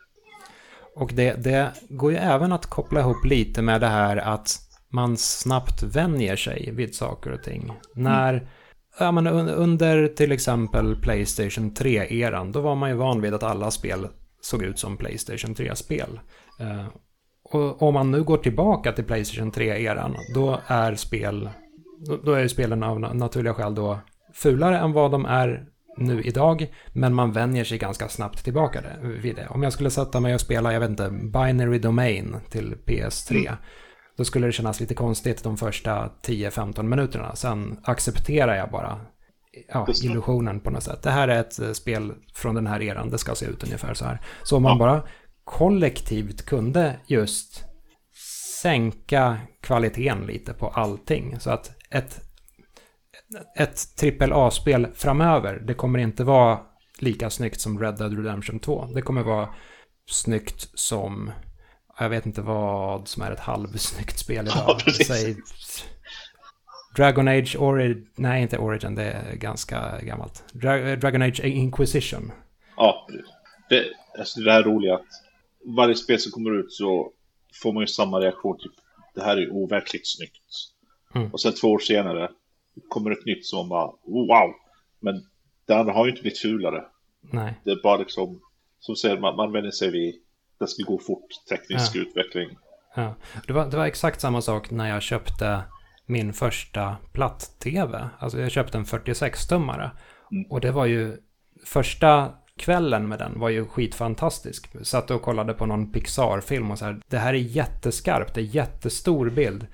[0.94, 4.58] Och det, det går ju även att koppla ihop lite med det här att
[4.88, 7.72] man snabbt vänjer sig vid saker och ting.
[7.94, 8.48] När,
[8.98, 13.70] ja, men under till exempel Playstation 3-eran, då var man ju van vid att alla
[13.70, 14.08] spel
[14.40, 16.20] såg ut som Playstation 3-spel.
[17.54, 21.48] Och om man nu går tillbaka till Playstation 3-eran, då är spel,
[22.24, 23.98] då är spelen av naturliga skäl då
[24.32, 25.64] fulare än vad de är
[25.96, 29.46] nu idag, men man vänjer sig ganska snabbt tillbaka vid det.
[29.50, 33.54] Om jag skulle sätta mig och spela, jag vet inte, Binary Domain till PS3, mm.
[34.16, 37.34] då skulle det kännas lite konstigt de första 10-15 minuterna.
[37.34, 39.00] Sen accepterar jag bara
[39.68, 41.02] ja, illusionen på något sätt.
[41.02, 43.94] Det här är ett eh, spel från den här eran, det ska se ut ungefär
[43.94, 44.20] så här.
[44.42, 44.78] Så om man ja.
[44.78, 45.02] bara
[45.44, 47.64] kollektivt kunde just
[48.62, 51.40] sänka kvaliteten lite på allting.
[51.40, 52.20] Så att ett
[53.56, 56.60] ett AAA-spel framöver, det kommer inte vara
[56.98, 58.86] lika snyggt som Red Dead Redemption 2.
[58.94, 59.48] Det kommer vara
[60.10, 61.30] snyggt som,
[61.98, 64.80] jag vet inte vad som är ett halvsnyggt spel idag.
[64.86, 65.36] Ja, Säg,
[66.96, 70.44] Dragon Age Origin, nej inte Origin, det är ganska gammalt.
[70.52, 72.32] Dra Dragon Age Inquisition.
[72.76, 73.06] Ja,
[73.68, 73.84] det,
[74.18, 75.23] alltså det här roliga att
[75.64, 77.12] varje spel som kommer ut så
[77.62, 78.72] får man ju samma reaktion, typ
[79.14, 80.42] det här är overkligt snyggt.
[81.14, 81.32] Mm.
[81.32, 82.30] Och sen två år senare
[82.88, 84.54] kommer ett nytt som bara wow.
[85.00, 85.26] Men
[85.66, 86.84] det andra har ju inte blivit fulare.
[87.20, 87.60] Nej.
[87.64, 88.40] Det är bara liksom,
[88.80, 90.14] som säger man, man vänjer sig vid,
[90.58, 92.00] det ska gå fort, teknisk ja.
[92.00, 92.58] utveckling.
[92.94, 93.14] Ja.
[93.46, 95.62] Det, var, det var exakt samma sak när jag köpte
[96.06, 98.08] min första platt-tv.
[98.18, 99.90] Alltså jag köpte en 46-tummare.
[100.32, 100.50] Mm.
[100.50, 101.16] Och det var ju
[101.64, 104.86] första kvällen med den var ju skitfantastisk.
[104.86, 107.00] Satt och kollade på någon Pixar-film och så här.
[107.08, 109.66] Det här är jätteskarpt, det är jättestor bild.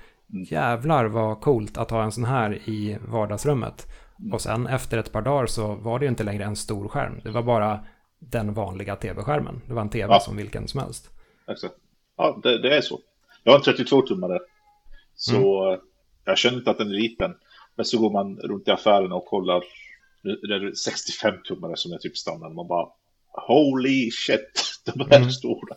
[0.51, 3.87] Jävlar vad coolt att ha en sån här i vardagsrummet.
[4.33, 7.20] Och sen efter ett par dagar så var det ju inte längre en stor skärm.
[7.24, 7.85] Det var bara
[8.18, 9.61] den vanliga tv-skärmen.
[9.66, 10.20] Det var en tv ja.
[10.20, 11.11] som vilken som helst.
[11.49, 11.74] Exakt.
[12.16, 13.01] Ja, det, det är så.
[13.45, 14.39] Jag har en 32-tummare.
[15.14, 15.81] Så mm.
[16.24, 17.35] jag känner inte att den är liten.
[17.74, 19.62] Men så går man runt i affären och kollar.
[20.23, 22.53] Det är 65-tummare som är typ standard.
[22.53, 22.89] Man bara
[23.33, 25.31] Holy shit, de är mm.
[25.31, 25.77] stora.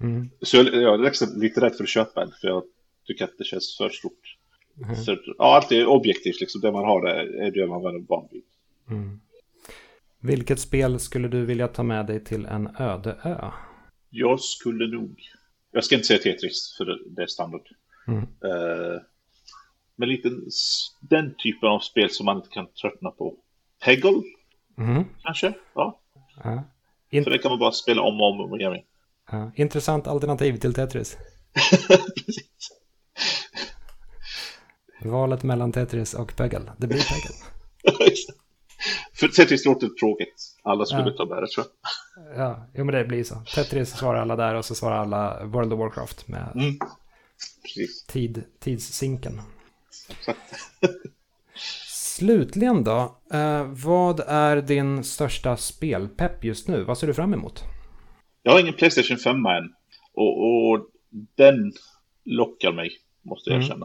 [0.00, 0.30] Mm.
[0.42, 2.32] Så jag, jag är lite rädd för att köpa en.
[2.40, 2.62] För jag
[3.06, 4.36] tycker att det känns för stort.
[4.84, 4.96] Mm.
[4.96, 6.60] Så, ja, allt är objektivt, liksom.
[6.60, 8.42] det man har är det man är van vid.
[8.90, 9.20] Mm.
[10.20, 13.50] Vilket spel skulle du vilja ta med dig till en öde ö?
[14.10, 15.20] Jag skulle nog,
[15.72, 17.68] jag ska inte säga Tetris för det är standard.
[18.06, 18.20] Mm.
[18.22, 19.00] Uh,
[19.96, 20.30] men lite
[21.00, 23.36] den typen av spel som man inte kan tröttna på.
[23.86, 24.22] Peggle?
[24.78, 25.04] Mm.
[25.22, 25.52] Kanske?
[25.74, 26.00] Ja.
[26.44, 26.64] ja.
[27.10, 28.82] Int för det kan man bara spela om och om igen.
[29.30, 29.52] Ja.
[29.54, 31.16] Intressant alternativ till Tetris.
[35.04, 36.72] Valet mellan Tetris och Peggle.
[36.78, 37.34] Det blir Peggle.
[39.14, 40.56] För Tetris låter tråkigt.
[40.62, 41.16] Alla skulle ja.
[41.16, 42.36] ta med det tror jag.
[42.36, 43.34] Ja, jo men det blir så.
[43.54, 46.78] Tetris svarar alla där och så svarar alla World of Warcraft med mm.
[48.08, 49.40] tid, tidssinken.
[52.16, 56.84] Slutligen då, eh, vad är din största spelpepp just nu?
[56.84, 57.64] Vad ser du fram emot?
[58.42, 59.74] Jag har ingen Playstation 5 än.
[60.12, 60.86] Och, och
[61.34, 61.72] den
[62.24, 62.90] lockar mig,
[63.22, 63.82] måste jag mm.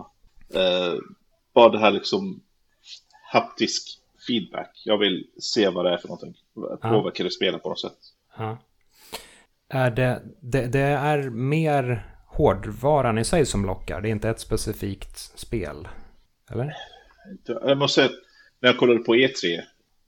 [0.53, 0.99] Eh,
[1.53, 2.41] bara det här liksom
[3.31, 4.81] haptisk feedback.
[4.85, 6.33] Jag vill se vad det är för någonting.
[6.81, 7.97] Påverkar det spelet på något sätt.
[8.37, 8.57] Ja.
[9.69, 14.01] Är det, det, det, är mer hårdvaran i sig som lockar.
[14.01, 15.87] Det är inte ett specifikt spel.
[16.51, 16.73] Eller?
[17.45, 18.11] Jag måste säga,
[18.59, 19.61] när jag kollade på E3.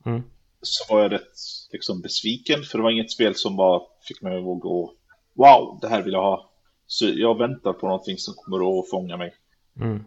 [0.05, 0.23] Mm.
[0.61, 1.33] så var jag rätt
[1.71, 2.63] liksom, besviken.
[2.63, 4.93] För det var inget spel som bara fick mig att gå
[5.33, 6.49] wow, det här vill jag ha.
[6.87, 9.35] Så jag väntar på någonting som kommer att fånga mig.
[9.79, 10.03] Mm.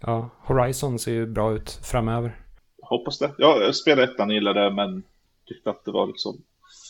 [0.00, 2.40] Ja, Horizon ser ju bra ut framöver.
[2.82, 3.34] Hoppas det.
[3.38, 5.02] Ja, jag spelade ettan, gillade det, men
[5.46, 6.42] tyckte att det var liksom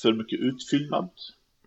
[0.03, 1.09] för mycket utfyllnad.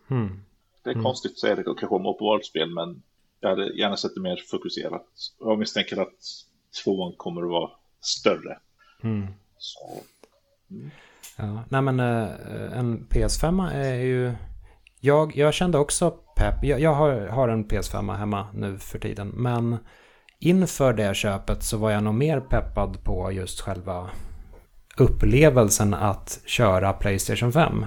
[0.09, 0.41] Mm.
[0.83, 1.03] Det är mm.
[1.03, 3.01] konstigt att säga det kanske om open spel men
[3.39, 5.07] jag hade gärna sett det mer fokuserat.
[5.39, 6.46] Jag misstänker att
[6.83, 7.69] tvåan kommer att vara
[8.01, 8.59] större.
[9.03, 9.27] Mm.
[9.57, 10.01] Så.
[10.71, 10.91] Mm.
[11.37, 14.33] Ja, nej men uh, en PS5 är ju...
[14.99, 16.63] Jag, jag kände också pepp.
[16.63, 19.27] Jag, jag har, har en PS5 hemma nu för tiden.
[19.27, 19.77] Men
[20.39, 24.09] inför det köpet så var jag nog mer peppad på just själva
[24.97, 27.85] upplevelsen att köra Playstation 5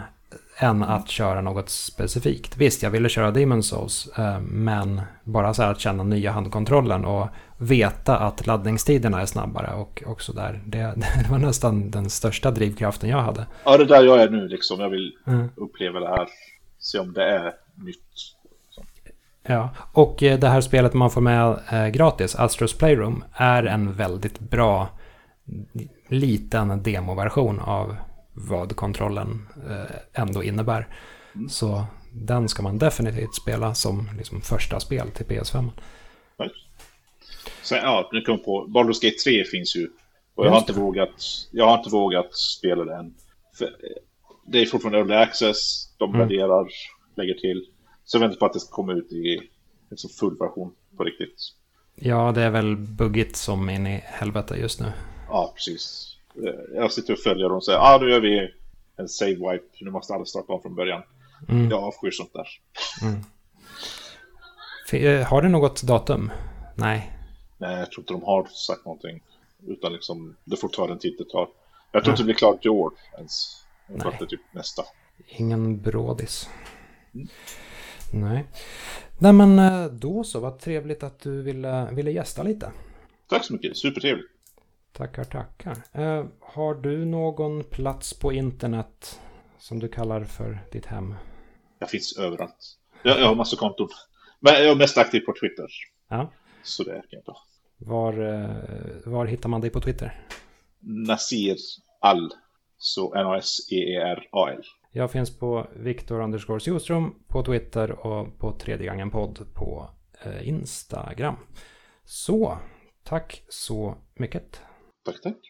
[0.62, 2.56] än att köra något specifikt.
[2.56, 7.04] Visst, jag ville köra Demon Souls, eh, men bara så här att känna nya handkontrollen
[7.04, 10.60] och veta att laddningstiderna är snabbare och, och så där.
[10.66, 10.78] Det,
[11.22, 13.46] det var nästan den största drivkraften jag hade.
[13.64, 14.80] Ja, det är där jag är nu liksom.
[14.80, 15.48] Jag vill mm.
[15.56, 16.28] uppleva det här,
[16.78, 17.96] se om det är nytt.
[19.42, 23.92] Ja, och eh, det här spelet man får med eh, gratis, Astros Playroom, är en
[23.92, 24.88] väldigt bra
[26.08, 27.96] liten demoversion av
[28.32, 30.88] vad kontrollen eh, ändå innebär.
[31.34, 31.48] Mm.
[31.48, 35.70] Så den ska man definitivt spela som liksom första spel till PS5.
[37.62, 39.88] Sen, ja, nu kom på, Baldur's Gate 3 finns ju.
[40.34, 43.14] Och jag har, inte vågat, jag har inte vågat spela den.
[43.58, 43.76] För
[44.46, 46.20] det är fortfarande early access, de mm.
[46.20, 46.68] värderar,
[47.16, 47.66] lägger till.
[48.04, 49.40] Så jag väntar på att det ska komma ut i
[49.90, 51.36] liksom full version på riktigt.
[51.94, 54.92] Ja, det är väl buggigt som in i helvete just nu.
[55.28, 56.16] Ja, precis.
[56.36, 58.54] Eh, jag sitter och följer dem och säger ah, nu gör vi
[58.96, 61.02] en save wipe, nu måste alla starta om från början.
[61.48, 61.70] Mm.
[61.70, 62.48] Jag avskyr sånt där.
[63.02, 63.20] Mm.
[64.92, 66.30] Eh, har det något datum?
[66.74, 67.12] Nej.
[67.58, 69.22] Nej, jag tror inte de har sagt någonting.
[69.66, 71.48] Utan liksom, det får ta den tid det tar.
[71.92, 73.64] Jag tror inte det blir klart i år ens.
[73.88, 74.82] Jag tror att det är typ nästa.
[75.28, 76.48] Ingen brådis.
[77.14, 77.28] Mm.
[78.12, 78.44] Nej.
[79.18, 82.72] Nej men eh, då så, vad trevligt att du ville, ville gästa lite.
[83.28, 84.30] Tack så mycket, supertrevligt.
[84.92, 85.76] Tackar, tackar.
[85.92, 89.20] Eh, har du någon plats på internet
[89.58, 91.14] som du kallar för ditt hem?
[91.78, 92.78] Jag finns överallt.
[93.02, 93.88] Jag, jag har massa konton.
[94.40, 95.66] Men jag är mest aktiv på Twitter.
[96.08, 96.32] Ja.
[96.62, 97.36] Så det är bra.
[97.78, 100.26] Var, eh, var hittar man dig på Twitter?
[100.80, 101.56] Nasir
[102.00, 102.32] Al.
[102.78, 104.62] Så N-A-S-E-E-R-A-L.
[104.92, 109.90] Jag finns på Viktor Underscore Sjöström på Twitter och på tredje gången podd på
[110.24, 111.36] eh, Instagram.
[112.04, 112.58] Så,
[113.04, 114.62] tack så mycket.
[115.04, 115.49] Tack, tack.